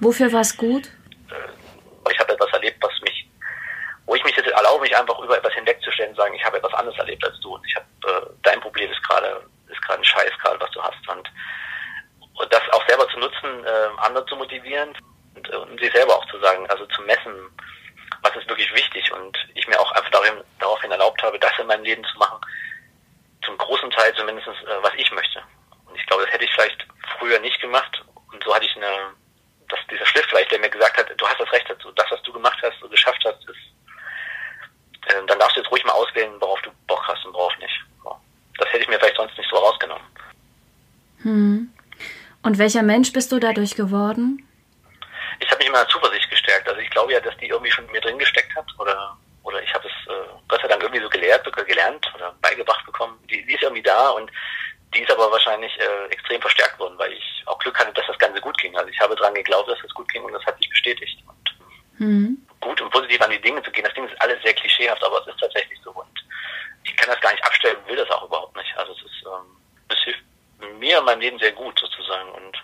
[0.01, 0.89] Wofür war es gut?
[1.31, 3.29] Äh, ich habe etwas erlebt, was mich,
[4.05, 6.75] wo ich mich jetzt erlaube, mich einfach über etwas hinwegzustellen und sagen, ich habe etwas
[6.75, 10.05] anderes erlebt als du und ich habe, äh, dein Problem ist gerade, ist gerade ein
[10.05, 11.09] Scheiß gerade, was du hast.
[11.09, 11.31] Und,
[12.35, 14.95] und das auch selber zu nutzen, äh, andere zu motivieren
[15.35, 17.33] und, äh, und sich selber auch zu sagen, also zu messen,
[18.23, 19.13] was ist wirklich wichtig.
[19.13, 22.39] Und ich mir auch einfach darin, daraufhin erlaubt habe, das in meinem Leben zu machen,
[23.45, 25.43] zum großen Teil zumindest, äh, was ich möchte.
[25.87, 26.87] Und ich glaube, das hätte ich vielleicht
[27.19, 28.05] früher nicht gemacht.
[28.33, 29.15] Und so hatte ich eine
[29.69, 32.23] dass dieser Schliff vielleicht, der mir gesagt hat, du hast das Recht dazu, das, was
[32.23, 36.33] du gemacht hast und geschafft hast, ist, äh, dann darfst du jetzt ruhig mal auswählen,
[36.41, 37.75] worauf du Bock hast und worauf nicht.
[38.59, 40.07] Das hätte ich mir vielleicht sonst nicht so rausgenommen.
[41.23, 41.73] Hm.
[42.47, 44.47] Und welcher Mensch bist du dadurch geworden?
[45.41, 46.69] Ich habe mich immer in Zuversicht gestärkt.
[46.69, 49.61] Also ich glaube ja, dass die irgendwie schon in mir drin gesteckt hat oder oder
[49.61, 53.19] ich habe es äh, Gott sei Dank irgendwie so gelehrt, gelernt oder beigebracht bekommen.
[53.29, 54.31] Die, die ist irgendwie da und
[54.95, 58.19] die ist aber wahrscheinlich äh, extrem verstärkt worden, weil ich auch Glück hatte, dass das
[58.19, 58.77] Ganze gut ging.
[58.77, 61.19] Also ich habe daran geglaubt, dass es gut ging und das hat sich bestätigt.
[61.27, 62.47] Und mhm.
[62.61, 65.21] Gut und positiv an die Dinge zu gehen, das Ding ist alles sehr klischeehaft, aber
[65.21, 65.91] es ist tatsächlich so.
[65.91, 66.25] Und
[66.85, 68.73] ich kann das gar nicht abstellen, will das auch überhaupt nicht.
[68.77, 69.57] Also es ist, ähm,
[69.89, 70.23] es hilft
[70.79, 72.57] mir in meinem Leben sehr gut sozusagen und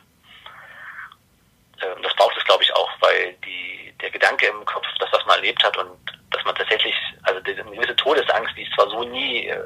[1.81, 5.25] äh, das braucht es, glaube ich, auch, weil die der Gedanke im Kopf, dass was
[5.27, 5.97] man erlebt hat und
[6.31, 9.61] dass man tatsächlich, also eine gewisse Todesangst, die ich zwar so nie äh,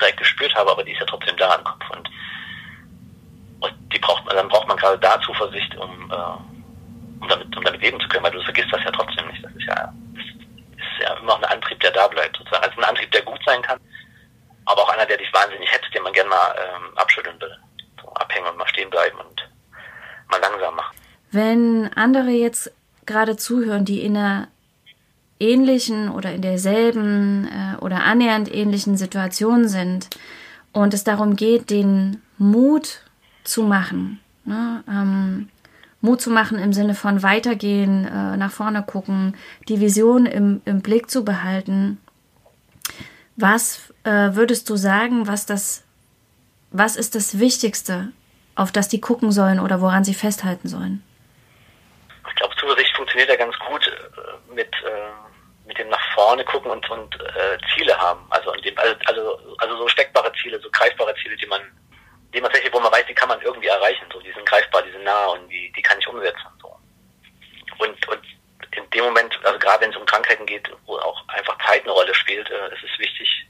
[0.00, 2.08] direkt gespürt habe, aber die ist ja trotzdem da im Kopf und,
[3.60, 7.64] und die braucht man, dann braucht man gerade da Zuversicht, um, äh, um damit, um
[7.64, 9.44] damit leben zu können, weil du vergisst das ja trotzdem nicht.
[9.44, 12.64] Das ist ja, das ist ja immer noch ein Antrieb, der da bleibt sozusagen.
[12.64, 13.80] Also ein Antrieb, der gut sein kann,
[14.66, 17.56] aber auch einer, der dich wahnsinnig hetzt, den man gerne mal ähm, abschütteln will.
[18.00, 19.48] So abhängen und mal stehen bleiben und
[20.32, 20.96] mal langsam machen.
[21.30, 22.72] Wenn andere jetzt
[23.06, 24.48] gerade zuhören, die in einer
[25.38, 30.08] ähnlichen oder in derselben äh, oder annähernd ähnlichen Situation sind
[30.72, 33.00] und es darum geht, den Mut
[33.44, 34.84] zu machen, ne?
[34.88, 35.48] ähm,
[36.00, 39.36] Mut zu machen im Sinne von weitergehen, äh, nach vorne gucken,
[39.68, 41.98] die Vision im, im Blick zu behalten.
[43.36, 45.82] Was äh, würdest du sagen, was das,
[46.70, 48.12] was ist das Wichtigste,
[48.54, 51.02] auf das die gucken sollen oder woran sie festhalten sollen?
[52.28, 55.22] Ich glaube, Zuversicht funktioniert ja ganz gut äh, mit äh,
[55.66, 58.20] mit dem nach vorne gucken und, und äh, Ziele haben.
[58.30, 61.60] Also, also, also, also so steckbare Ziele, so greifbare Ziele, die man,
[62.34, 64.06] die man tatsächlich, wo man weiß, die kann man irgendwie erreichen.
[64.12, 66.46] So, die sind greifbar, die sind nah und die, die kann ich umsetzen.
[66.60, 66.76] So.
[67.78, 68.22] Und, und
[68.76, 71.92] in dem Moment, also gerade wenn es um Krankheiten geht, wo auch einfach Zeit eine
[71.92, 73.46] Rolle spielt, äh, ist es wichtig.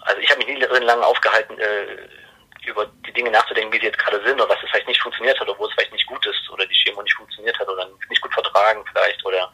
[0.00, 2.08] Also ich habe mich nie darin lange aufgehalten, äh,
[2.66, 5.38] über die Dinge nachzudenken, wie sie jetzt gerade sind oder was es vielleicht nicht funktioniert
[5.38, 7.88] hat oder wo es vielleicht nicht gut ist oder die Chemo nicht funktioniert hat oder
[8.08, 9.50] nicht gut vertragen vielleicht oder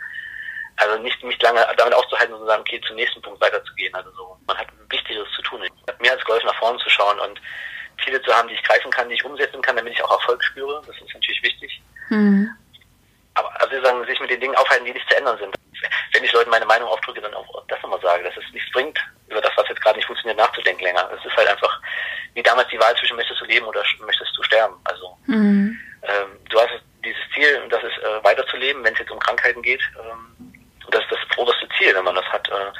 [0.76, 3.94] also nicht, nicht lange damit auszuhalten und zu sagen, okay, zum nächsten Punkt weiterzugehen.
[3.94, 5.62] Also so, man hat Wichtigeres zu tun.
[6.00, 7.40] Mir als geholfen, nach vorne zu schauen und
[8.04, 10.42] Ziele zu haben, die ich greifen kann, die ich umsetzen kann, damit ich auch Erfolg
[10.42, 10.82] spüre.
[10.86, 11.80] Das ist natürlich wichtig.
[12.08, 12.50] Mhm.
[13.34, 15.54] Aber also sagen, sich mit den Dingen aufhalten, die nicht zu ändern sind.
[16.12, 18.98] Wenn ich Leuten meine Meinung aufdrücke, dann auch das nochmal sage, dass es nichts bringt,
[19.28, 21.10] über das, was jetzt gerade nicht funktioniert, nachzudenken länger.
[21.16, 21.80] Es ist halt einfach
[22.34, 24.74] wie damals die Wahl zwischen möchtest du leben oder möchtest du sterben.
[24.84, 25.78] Also mhm.
[26.02, 26.72] ähm, du hast
[27.04, 29.82] dieses Ziel, das ist äh, weiterzuleben, wenn es jetzt um Krankheiten geht.
[29.98, 30.52] Ähm,
[30.90, 32.48] das ist das oberste Ziel, wenn man das hat.
[32.48, 32.72] Äh.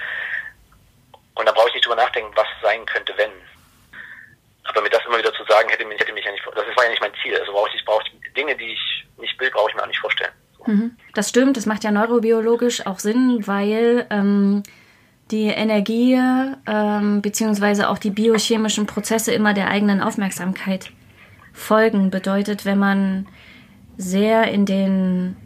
[1.36, 3.30] Und da brauche ich nicht drüber nachdenken, was sein könnte, wenn.
[4.64, 6.84] Aber mir das immer wieder zu sagen, hätte mich, hätte mich ja nicht, das war
[6.84, 7.38] ja nicht mein Ziel.
[7.38, 10.00] Also brauche ich, brauche ich Dinge, die ich nicht will, brauche ich mir auch nicht
[10.00, 10.32] vorstellen.
[10.56, 10.64] So.
[10.70, 10.96] Mhm.
[11.14, 14.62] Das stimmt, das macht ja neurobiologisch auch Sinn, weil ähm,
[15.34, 16.18] die Energie
[16.66, 20.92] ähm, beziehungsweise auch die biochemischen Prozesse immer der eigenen Aufmerksamkeit
[21.52, 22.10] folgen.
[22.10, 23.26] Bedeutet, wenn man
[23.96, 25.36] sehr in den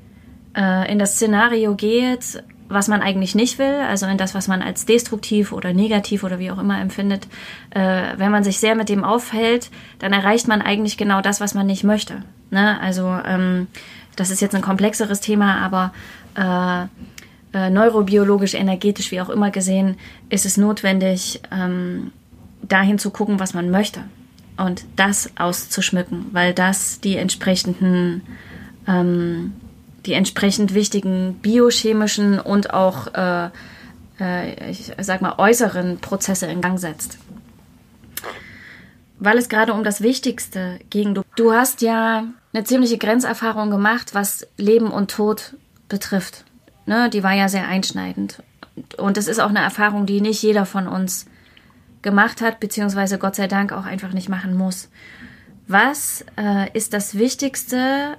[0.54, 4.60] äh, in das Szenario geht, was man eigentlich nicht will, also in das, was man
[4.60, 7.26] als destruktiv oder negativ oder wie auch immer empfindet,
[7.70, 9.70] äh, wenn man sich sehr mit dem aufhält,
[10.00, 12.24] dann erreicht man eigentlich genau das, was man nicht möchte.
[12.50, 12.78] Ne?
[12.80, 13.68] Also ähm,
[14.16, 15.92] das ist jetzt ein komplexeres Thema, aber
[16.34, 16.88] äh,
[17.52, 19.96] äh, neurobiologisch, energetisch, wie auch immer gesehen,
[20.28, 22.12] ist es notwendig, ähm,
[22.62, 24.04] dahin zu gucken, was man möchte
[24.56, 28.22] und das auszuschmücken, weil das die entsprechenden
[28.86, 29.52] ähm,
[30.06, 33.50] die entsprechend wichtigen biochemischen und auch, äh,
[34.18, 37.18] äh, ich sag mal, äußeren Prozesse in Gang setzt.
[39.18, 41.14] Weil es gerade um das Wichtigste ging.
[41.14, 45.54] Du, du hast ja eine ziemliche Grenzerfahrung gemacht, was Leben und Tod
[45.88, 46.44] betrifft.
[46.88, 48.42] Ne, die war ja sehr einschneidend.
[48.96, 51.26] Und es ist auch eine Erfahrung, die nicht jeder von uns
[52.00, 54.90] gemacht hat, beziehungsweise Gott sei Dank auch einfach nicht machen muss.
[55.66, 58.16] Was äh, ist das Wichtigste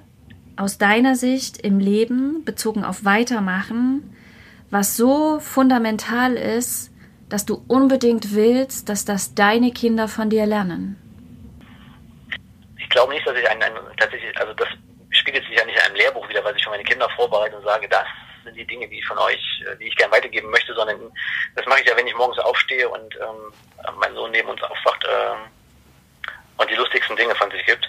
[0.56, 4.16] aus deiner Sicht im Leben bezogen auf Weitermachen,
[4.70, 6.92] was so fundamental ist,
[7.28, 10.94] dass du unbedingt willst, dass das deine Kinder von dir lernen?
[12.78, 14.68] Ich glaube nicht, dass ich ein, ein tatsächlich, also das
[15.10, 17.64] spiegelt sich ja nicht in einem Lehrbuch wieder, weil ich für meine Kinder vorbereite und
[17.64, 18.06] sage, das
[18.44, 21.12] sind die Dinge, die ich von euch, äh, die ich gerne weitergeben möchte, sondern
[21.56, 23.52] das mache ich ja, wenn ich morgens aufstehe und ähm,
[23.98, 25.38] mein Sohn neben uns aufwacht ähm,
[26.56, 27.88] und die lustigsten Dinge von sich gibt.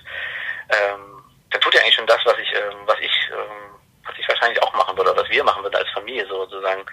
[0.69, 4.27] Ähm, dann tut er eigentlich schon das, was ich, ähm, was ich, ähm, was ich
[4.27, 6.83] wahrscheinlich auch machen würde, was wir machen würden als Familie, so, sozusagen.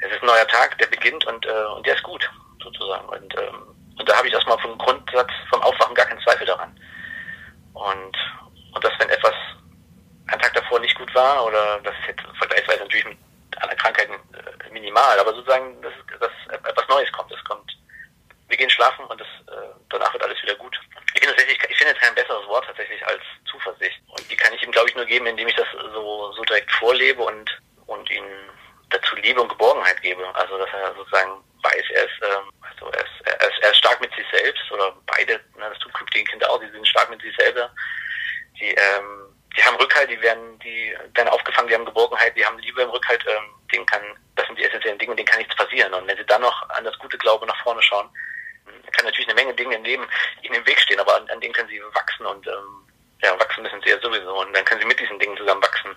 [0.00, 2.28] Es ist ein neuer Tag, der beginnt und, äh, und der ist gut,
[2.62, 3.08] sozusagen.
[3.08, 6.74] Und, ähm, und da habe ich erstmal vom Grundsatz, vom Aufwachen gar keinen Zweifel daran.
[7.74, 8.16] Und,
[8.72, 9.34] und dass wenn etwas
[10.30, 13.18] ein Tag davor nicht gut war, oder das ist jetzt vergleichsweise natürlich mit
[13.60, 17.32] einer Krankheit äh, minimal, aber sozusagen, dass, dass etwas Neues kommt.
[17.32, 17.76] Es kommt,
[18.48, 20.78] wir gehen schlafen und das, äh, danach wird alles wieder gut.
[21.14, 24.00] Ich finde, ich finde kein besseres Wort tatsächlich als Zuversicht.
[24.08, 26.70] Und die kann ich ihm, glaube ich, nur geben, indem ich das so, so direkt
[26.72, 28.24] vorlebe und, und ihm
[28.90, 30.24] dazu Liebe und Geborgenheit gebe.
[30.34, 33.78] Also, dass er sozusagen weiß, er ist, ähm, also er ist, er ist, er ist
[33.78, 37.20] stark mit sich selbst oder beide, ne, das zukünftigen Kinder auch, die sind stark mit
[37.20, 37.70] sich selber.
[38.58, 41.68] Die, ähm, die haben Rückhalt, die werden, die werden aufgefangen,
[42.20, 44.02] Geborgenheit, die haben Liebe im Rückhalt, ähm, denen kann,
[44.36, 45.92] das sind die essentiellen Dinge, denen kann nichts passieren.
[45.94, 48.08] Und wenn sie dann noch an das gute Glaube nach vorne schauen,
[48.92, 50.06] kann natürlich eine Menge Dinge im Leben
[50.42, 52.86] ihnen im Weg stehen, aber an, an denen können sie wachsen und ähm,
[53.22, 55.94] ja, wachsen müssen sie ja sowieso und dann können sie mit diesen Dingen zusammen wachsen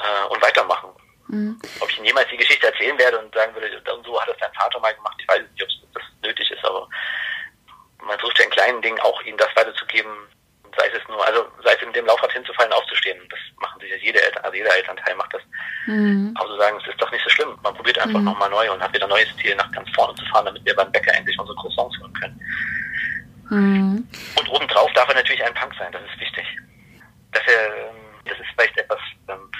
[0.00, 0.90] äh, und weitermachen.
[1.28, 1.58] Mhm.
[1.80, 4.52] Ob ich ihnen jemals die Geschichte erzählen werde und sagen würde, so hat es dein
[4.54, 6.88] Vater mal gemacht, ich weiß nicht, ob das nötig ist, aber
[7.98, 10.28] man versucht ja in kleinen Dingen auch ihnen das weiterzugeben,
[10.76, 13.20] sei es nur, also sei es in dem Laufrad hinzufallen, aufzustehen.
[13.28, 15.42] Das machen sich jede Eltern, also jeder Elternteil macht das.
[15.86, 16.34] Mhm.
[16.38, 17.58] Aber zu sagen, es ist doch nicht so schlimm.
[17.62, 18.26] Man probiert einfach mhm.
[18.26, 20.74] nochmal neu und hat wieder ein neues Ziel, nach ganz vorne zu fahren, damit wir
[20.74, 22.40] beim Bäcker endlich unsere Croissants holen können.
[23.50, 24.08] Mhm.
[24.38, 26.46] Und obendrauf darf er natürlich ein Punk sein, das ist wichtig.
[27.32, 29.50] Dass er, ähm, das ist vielleicht etwas, ähm,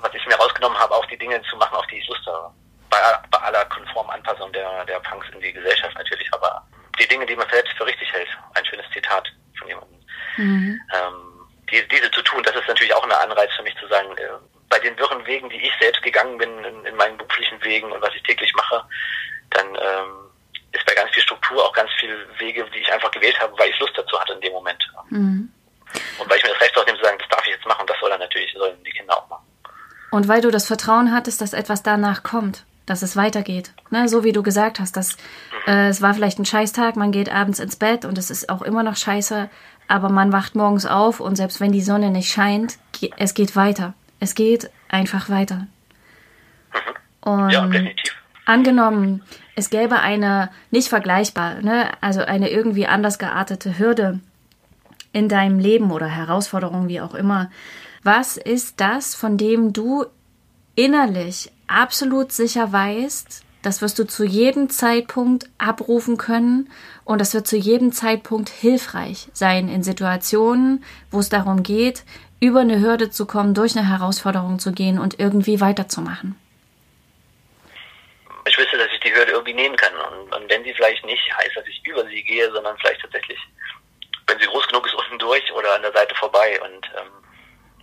[0.00, 2.52] was ich mir rausgenommen habe, auch die Dinge zu machen, auf die ich Lust habe.
[2.90, 2.98] Bei,
[3.30, 6.62] bei aller konformen Anpassung der, der Punks in die Gesellschaft natürlich, aber
[6.98, 8.28] die Dinge, die man selbst für richtig hält.
[8.54, 9.98] Ein schönes Zitat von jemandem.
[10.36, 10.80] Mhm.
[10.92, 14.14] Ähm, die, diese zu tun, das ist natürlich auch ein Anreiz für mich zu sagen,
[14.18, 14.28] äh,
[14.72, 18.00] bei den wirren Wegen, die ich selbst gegangen bin in, in meinen beruflichen Wegen und
[18.00, 18.82] was ich täglich mache,
[19.50, 20.30] dann ähm,
[20.72, 23.68] ist bei ganz viel Struktur auch ganz viele Wege, die ich einfach gewählt habe, weil
[23.68, 24.82] ich Lust dazu hatte in dem Moment.
[25.10, 25.52] Mhm.
[26.18, 27.98] Und weil ich mir das Recht ausnehme zu sagen, das darf ich jetzt machen, das
[28.00, 29.46] soll dann natürlich, sollen die Kinder auch machen.
[30.22, 33.72] Und weil du das Vertrauen hattest, dass etwas danach kommt, dass es weitergeht.
[33.90, 34.08] Ne?
[34.08, 35.16] So wie du gesagt hast, dass
[35.66, 38.62] äh, es war vielleicht ein Scheißtag, man geht abends ins Bett und es ist auch
[38.62, 39.50] immer noch scheiße,
[39.88, 42.78] aber man wacht morgens auf und selbst wenn die Sonne nicht scheint,
[43.16, 43.94] es geht weiter.
[44.20, 45.66] Es geht einfach weiter.
[47.24, 47.32] Mhm.
[47.32, 48.14] Und ja, definitiv.
[48.46, 49.24] Angenommen,
[49.56, 54.20] es gäbe eine nicht vergleichbar, ne, also eine irgendwie anders geartete Hürde
[55.12, 57.50] in deinem Leben oder Herausforderung, wie auch immer.
[58.04, 60.06] Was ist das, von dem du
[60.74, 66.68] innerlich absolut sicher weißt, das wirst du zu jedem Zeitpunkt abrufen können
[67.04, 72.02] und das wird zu jedem Zeitpunkt hilfreich sein in Situationen, wo es darum geht,
[72.40, 76.34] über eine Hürde zu kommen, durch eine Herausforderung zu gehen und irgendwie weiterzumachen.
[78.44, 79.92] Ich wüsste, dass ich die Hürde irgendwie nehmen kann.
[79.94, 83.38] Und, und wenn sie vielleicht nicht heißt, dass ich über sie gehe, sondern vielleicht tatsächlich,
[84.26, 87.21] wenn sie groß genug ist, unten durch oder an der Seite vorbei und ähm,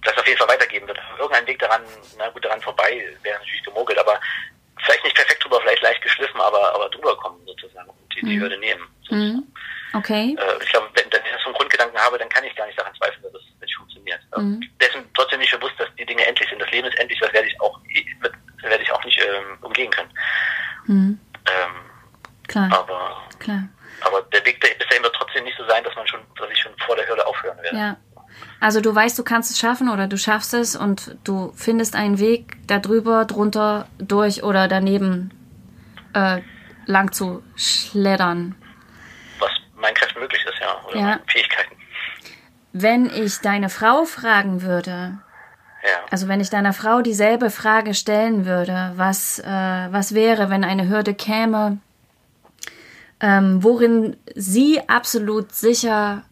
[0.10, 1.00] das auf jeden Fall weitergeben wird.
[1.17, 1.82] Irgendein Weg daran,
[2.17, 4.19] na gut, daran vorbei wäre natürlich gemogelt, aber
[4.84, 8.38] vielleicht nicht perfekt drüber, vielleicht leicht geschliffen, aber, aber drüber kommen sozusagen und die, die
[8.38, 8.41] mhm.
[8.41, 8.88] Hürde nehmen.
[9.10, 9.43] Mhm.
[9.93, 10.36] Okay.
[10.39, 12.80] Äh, ich glaube, wenn, wenn ich das vom Grundgedanken habe, dann kann ich gar nicht
[12.80, 14.22] daran zweifeln, dass es nicht funktioniert.
[14.38, 14.62] Mhm.
[14.80, 16.62] Dessen trotzdem nicht bewusst, dass die Dinge endlich sind.
[16.62, 17.80] Das Leben ist endlich, das werde ich auch,
[18.62, 20.12] das werde ich auch nicht ähm, umgehen können.
[20.86, 21.19] Mhm.
[21.48, 21.89] Ähm,
[22.50, 22.67] Klar.
[22.74, 23.69] Aber, Klar.
[24.02, 26.60] aber der Weg bis dahin wird trotzdem nicht so sein, dass man schon, dass ich
[26.60, 27.78] schon vor der Hürde aufhören werde.
[27.78, 27.98] Ja.
[28.60, 32.19] Also du weißt, du kannst es schaffen oder du schaffst es und du findest einen
[32.19, 35.32] Weg darüber, drunter, durch oder daneben
[36.13, 36.41] äh,
[36.86, 38.56] lang zu schleddern.
[39.39, 40.89] Was meinen Kräften möglich ist, ja.
[40.89, 41.19] Oder ja.
[41.28, 41.76] Fähigkeiten.
[42.74, 45.20] Wenn ich deine Frau fragen würde,
[45.84, 45.89] ja.
[46.12, 50.89] also wenn ich deiner Frau dieselbe Frage stellen würde, was, äh, was wäre, wenn eine
[50.89, 51.78] Hürde käme,
[53.22, 56.24] ähm, worin sie absolut sicher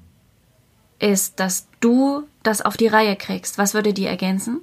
[0.99, 3.57] ist, dass du das auf die Reihe kriegst?
[3.57, 4.61] Was würde die ergänzen?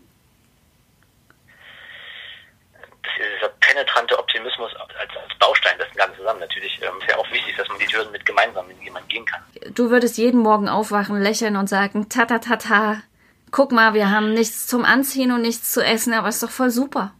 [3.16, 6.40] Dieser penetrante Optimismus als, als Baustein des Ganzen zusammen.
[6.40, 9.24] Natürlich ähm, ist ja auch wichtig, dass man die Hürden mit gemeinsam mit jemandem gehen
[9.24, 9.42] kann.
[9.74, 13.02] Du würdest jeden Morgen aufwachen, lächeln und sagen, ta ta ta ta,
[13.50, 16.70] guck mal, wir haben nichts zum Anziehen und nichts zu essen, aber ist doch voll
[16.70, 17.12] super.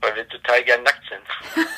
[0.00, 1.66] Weil wir total gern nackt sind.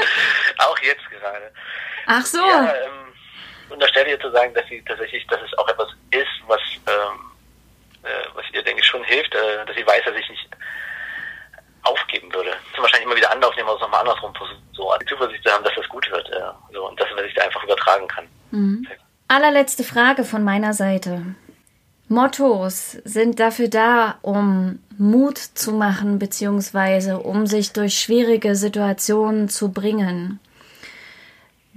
[0.58, 1.52] auch jetzt gerade.
[2.06, 2.38] Ach so.
[2.38, 2.99] Ja, ähm,
[3.70, 7.20] unterstelle ihr zu sagen, dass sie tatsächlich, dass es auch etwas ist, was, ähm,
[8.02, 10.48] äh, was ihr, denke ich, schon hilft, äh, dass sie weiß, dass ich nicht
[11.82, 12.52] aufgeben würde.
[12.74, 15.52] Zum wahrscheinlich immer wieder Anlauf nehmen, aber es nochmal andersrum versuchen, so die Zuversicht zu
[15.52, 16.28] haben, dass das gut wird.
[16.28, 16.58] Ja.
[16.72, 18.26] So, und dass man sich da einfach übertragen kann.
[18.50, 18.86] Mhm.
[19.28, 21.22] Allerletzte Frage von meiner Seite.
[22.08, 29.72] Mottos sind dafür da, um Mut zu machen, beziehungsweise um sich durch schwierige Situationen zu
[29.72, 30.40] bringen.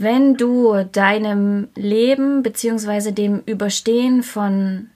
[0.04, 4.89] Wenn du deinem Leben beziehungsweise dem Überstehen von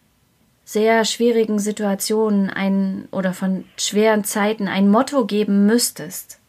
[0.65, 6.41] sehr schwierigen Situationen ein oder von schweren Zeiten ein Motto geben müsstest,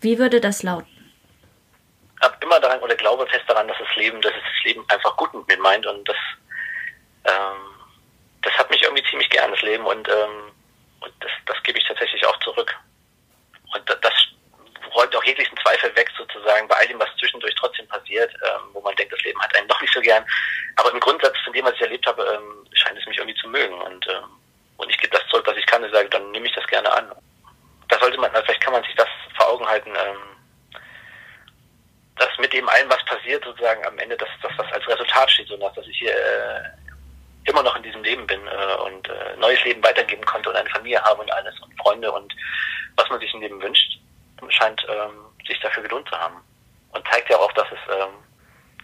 [0.00, 0.88] wie würde das lauten?
[2.18, 5.14] Ich habe immer daran oder glaube fest daran, dass das Leben, dass das Leben einfach
[5.18, 6.16] gut mit mir meint und das,
[7.24, 7.60] ähm,
[8.40, 10.52] das hat mich irgendwie ziemlich gern, das Leben und, ähm,
[11.00, 12.74] und das, das gebe ich tatsächlich auch zurück.
[13.74, 14.25] Und das
[14.96, 18.80] räumt auch jeglichen Zweifel weg, sozusagen, bei all dem, was zwischendurch trotzdem passiert, ähm, wo
[18.80, 20.24] man denkt, das Leben hat einen doch nicht so gern.
[20.76, 23.48] Aber im Grundsatz von dem, was ich erlebt habe, ähm, scheint es mich irgendwie zu
[23.48, 23.74] mögen.
[23.74, 24.24] Und, ähm,
[24.78, 26.90] und ich gebe das zurück, was ich kann und sage, dann nehme ich das gerne
[26.92, 27.12] an.
[27.88, 30.80] Da sollte man, vielleicht kann man sich das vor Augen halten, ähm,
[32.16, 35.48] dass mit dem allen, was passiert, sozusagen am Ende, dass das was als Resultat steht,
[35.48, 36.62] so dass ich hier äh,
[37.44, 40.70] immer noch in diesem Leben bin äh, und äh, neues Leben weitergeben konnte und eine
[40.70, 42.34] Familie habe und alles und Freunde und
[42.96, 43.98] was man sich im Leben wünscht
[44.48, 45.14] scheint ähm,
[45.46, 46.36] sich dafür gelohnt zu haben.
[46.92, 48.14] Und zeigt ja auch, dass es, ähm,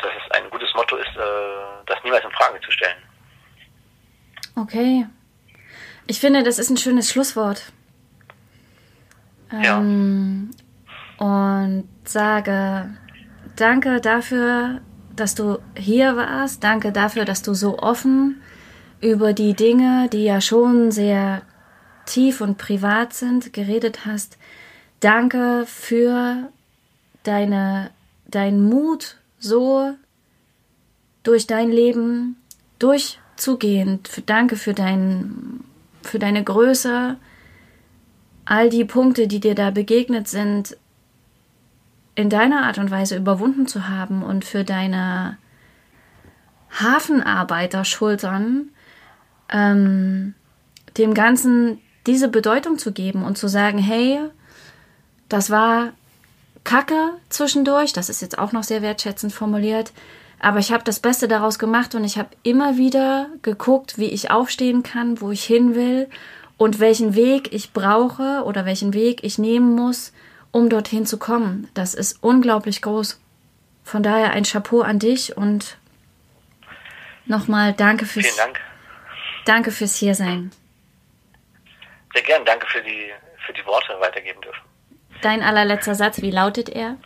[0.00, 3.02] dass es ein gutes Motto ist, äh, das niemals in Frage zu stellen.
[4.56, 5.06] Okay.
[6.06, 7.72] Ich finde, das ist ein schönes Schlusswort.
[9.50, 10.50] Ähm,
[11.18, 11.24] ja.
[11.24, 12.90] Und sage
[13.56, 14.80] danke dafür,
[15.14, 16.64] dass du hier warst.
[16.64, 18.42] Danke dafür, dass du so offen
[19.00, 21.42] über die Dinge, die ja schon sehr
[22.06, 24.38] tief und privat sind, geredet hast.
[25.02, 26.52] Danke für
[27.24, 27.90] deine,
[28.26, 29.94] deinen Mut, so
[31.24, 32.36] durch dein Leben
[32.78, 33.98] durchzugehen.
[34.26, 35.64] Danke für, dein,
[36.02, 37.16] für deine Größe,
[38.44, 40.76] all die Punkte, die dir da begegnet sind,
[42.14, 45.36] in deiner Art und Weise überwunden zu haben und für deine
[46.70, 48.68] Hafenarbeiterschultern
[49.48, 50.34] ähm,
[50.96, 54.20] dem Ganzen diese Bedeutung zu geben und zu sagen, hey,
[55.32, 55.92] das war
[56.64, 59.92] Kacke zwischendurch, das ist jetzt auch noch sehr wertschätzend formuliert,
[60.38, 64.30] aber ich habe das Beste daraus gemacht und ich habe immer wieder geguckt, wie ich
[64.30, 66.10] aufstehen kann, wo ich hin will
[66.58, 70.12] und welchen Weg ich brauche oder welchen Weg ich nehmen muss,
[70.50, 71.68] um dorthin zu kommen.
[71.74, 73.20] Das ist unglaublich groß.
[73.84, 75.78] Von daher ein Chapeau an dich und
[77.26, 78.60] nochmal danke fürs Vielen Dank.
[79.44, 80.52] Danke fürs Hiersein.
[82.12, 83.12] Sehr gern, danke für die,
[83.46, 84.71] für die Worte weitergeben dürfen.
[85.22, 86.98] Dein allerletzter Satz, wie lautet er?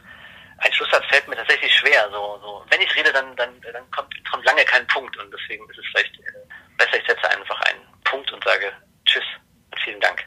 [0.58, 2.08] Ein Schlusssatz fällt mir tatsächlich schwer.
[2.10, 2.64] So, so.
[2.70, 5.84] Wenn ich rede, dann, dann, dann kommt, kommt lange kein Punkt und deswegen ist es
[5.92, 6.32] vielleicht äh,
[6.78, 8.72] besser, ich setze einfach einen Punkt und sage
[9.04, 9.24] Tschüss
[9.70, 10.24] und vielen Dank.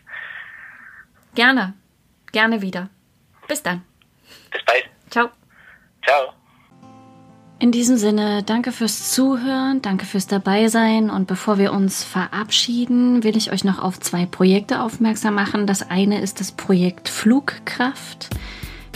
[1.33, 1.73] Gerne.
[2.31, 2.89] Gerne wieder.
[3.47, 3.83] Bis dann.
[4.51, 4.85] Bis bald.
[5.09, 5.31] Ciao.
[6.05, 6.38] Ciao.
[7.61, 13.35] In diesem Sinne, danke fürs Zuhören, danke fürs Dabeisein und bevor wir uns verabschieden, will
[13.35, 15.67] ich euch noch auf zwei Projekte aufmerksam machen.
[15.67, 18.29] Das eine ist das Projekt Flugkraft.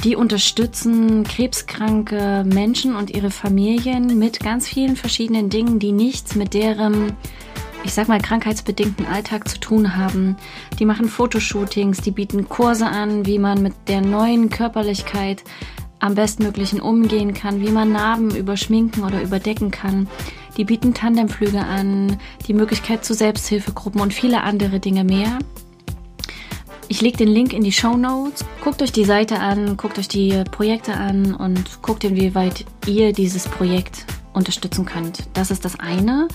[0.06, 6.54] Die unterstützen krebskranke Menschen und ihre Familien mit ganz vielen verschiedenen Dingen, die nichts mit
[6.54, 7.18] deren,
[7.84, 10.38] ich sag mal, krankheitsbedingten Alltag zu tun haben.
[10.80, 15.44] Die machen Fotoshootings, die bieten Kurse an, wie man mit der neuen Körperlichkeit
[16.04, 20.10] am bestmöglichen umgehen kann, wie man Narben überschminken oder überdecken kann.
[20.58, 25.40] Die bieten Tandemflüge an, die Möglichkeit zu Selbsthilfegruppen und viele andere Dinge mehr.
[26.90, 28.44] Ich lege den Link in die Show Notes.
[28.62, 33.48] Guckt euch die Seite an, guckt euch die Projekte an und guckt, inwieweit ihr dieses
[33.48, 35.24] Projekt unterstützen könnt.
[35.34, 36.28] Das ist das eine.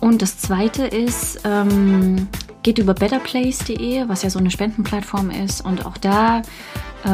[0.00, 2.26] Und das zweite ist, ähm,
[2.64, 5.64] geht über betterplace.de, was ja so eine Spendenplattform ist.
[5.64, 6.42] Und auch da
[7.04, 7.08] äh,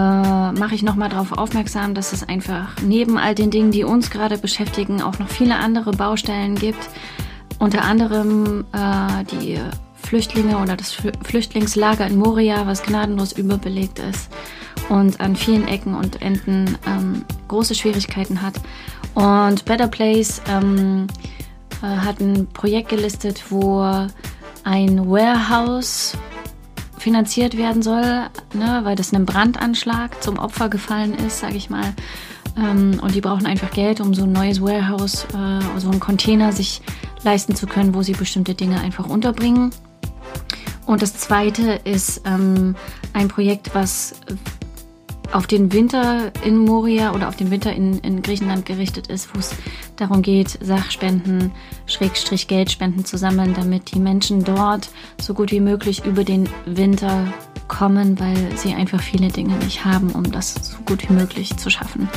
[0.53, 4.39] mache ich nochmal darauf aufmerksam, dass es einfach neben all den Dingen, die uns gerade
[4.39, 6.89] beschäftigen, auch noch viele andere Baustellen gibt.
[7.59, 9.59] Unter anderem äh, die
[9.95, 14.30] Flüchtlinge oder das Flüchtlingslager in Moria, was gnadenlos überbelegt ist
[14.89, 18.55] und an vielen Ecken und Enden ähm, große Schwierigkeiten hat.
[19.14, 21.09] Und Better Place ähm,
[21.82, 23.80] äh, hat ein Projekt gelistet, wo
[24.64, 26.16] ein Warehouse
[26.99, 28.03] finanziert werden soll,
[28.55, 31.95] ne, weil das einem Brandanschlag zum Opfer gefallen ist, sage ich mal.
[32.57, 36.53] Ähm, und die brauchen einfach Geld, um so ein neues Warehouse, äh, so einen Container
[36.53, 36.83] sich
[37.23, 39.71] leisten zu können, wo sie bestimmte Dinge einfach unterbringen.
[40.87, 42.75] Und das zweite ist ähm,
[43.13, 44.15] ein Projekt, was
[45.33, 49.39] auf den Winter in Moria oder auf den Winter in, in Griechenland gerichtet ist, wo
[49.39, 49.55] es
[49.97, 51.53] darum geht, Sachspenden,
[51.87, 54.89] Schrägstrich Geldspenden zu sammeln, damit die Menschen dort
[55.20, 57.33] so gut wie möglich über den Winter
[57.68, 61.68] kommen, weil sie einfach viele Dinge nicht haben, um das so gut wie möglich zu
[61.68, 62.09] schaffen.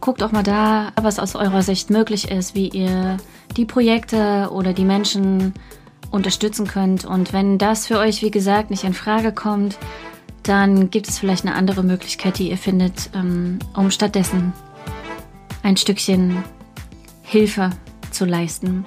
[0.00, 3.18] Guckt auch mal da, was aus eurer Sicht möglich ist, wie ihr
[3.56, 5.54] die Projekte oder die Menschen
[6.10, 7.04] unterstützen könnt.
[7.04, 9.78] Und wenn das für euch, wie gesagt, nicht in Frage kommt,
[10.42, 14.52] dann gibt es vielleicht eine andere Möglichkeit, die ihr findet, ähm, um stattdessen
[15.62, 16.42] ein Stückchen
[17.22, 17.70] Hilfe
[18.10, 18.84] zu leisten.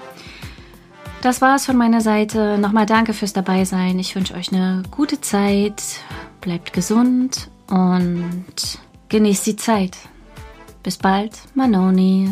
[1.22, 2.58] Das war es von meiner Seite.
[2.60, 3.98] Nochmal danke fürs Dabeisein.
[3.98, 5.82] Ich wünsche euch eine gute Zeit.
[6.42, 8.80] Bleibt gesund und
[9.10, 9.98] genießt die Zeit.
[10.84, 12.30] Bis bald, Manoni.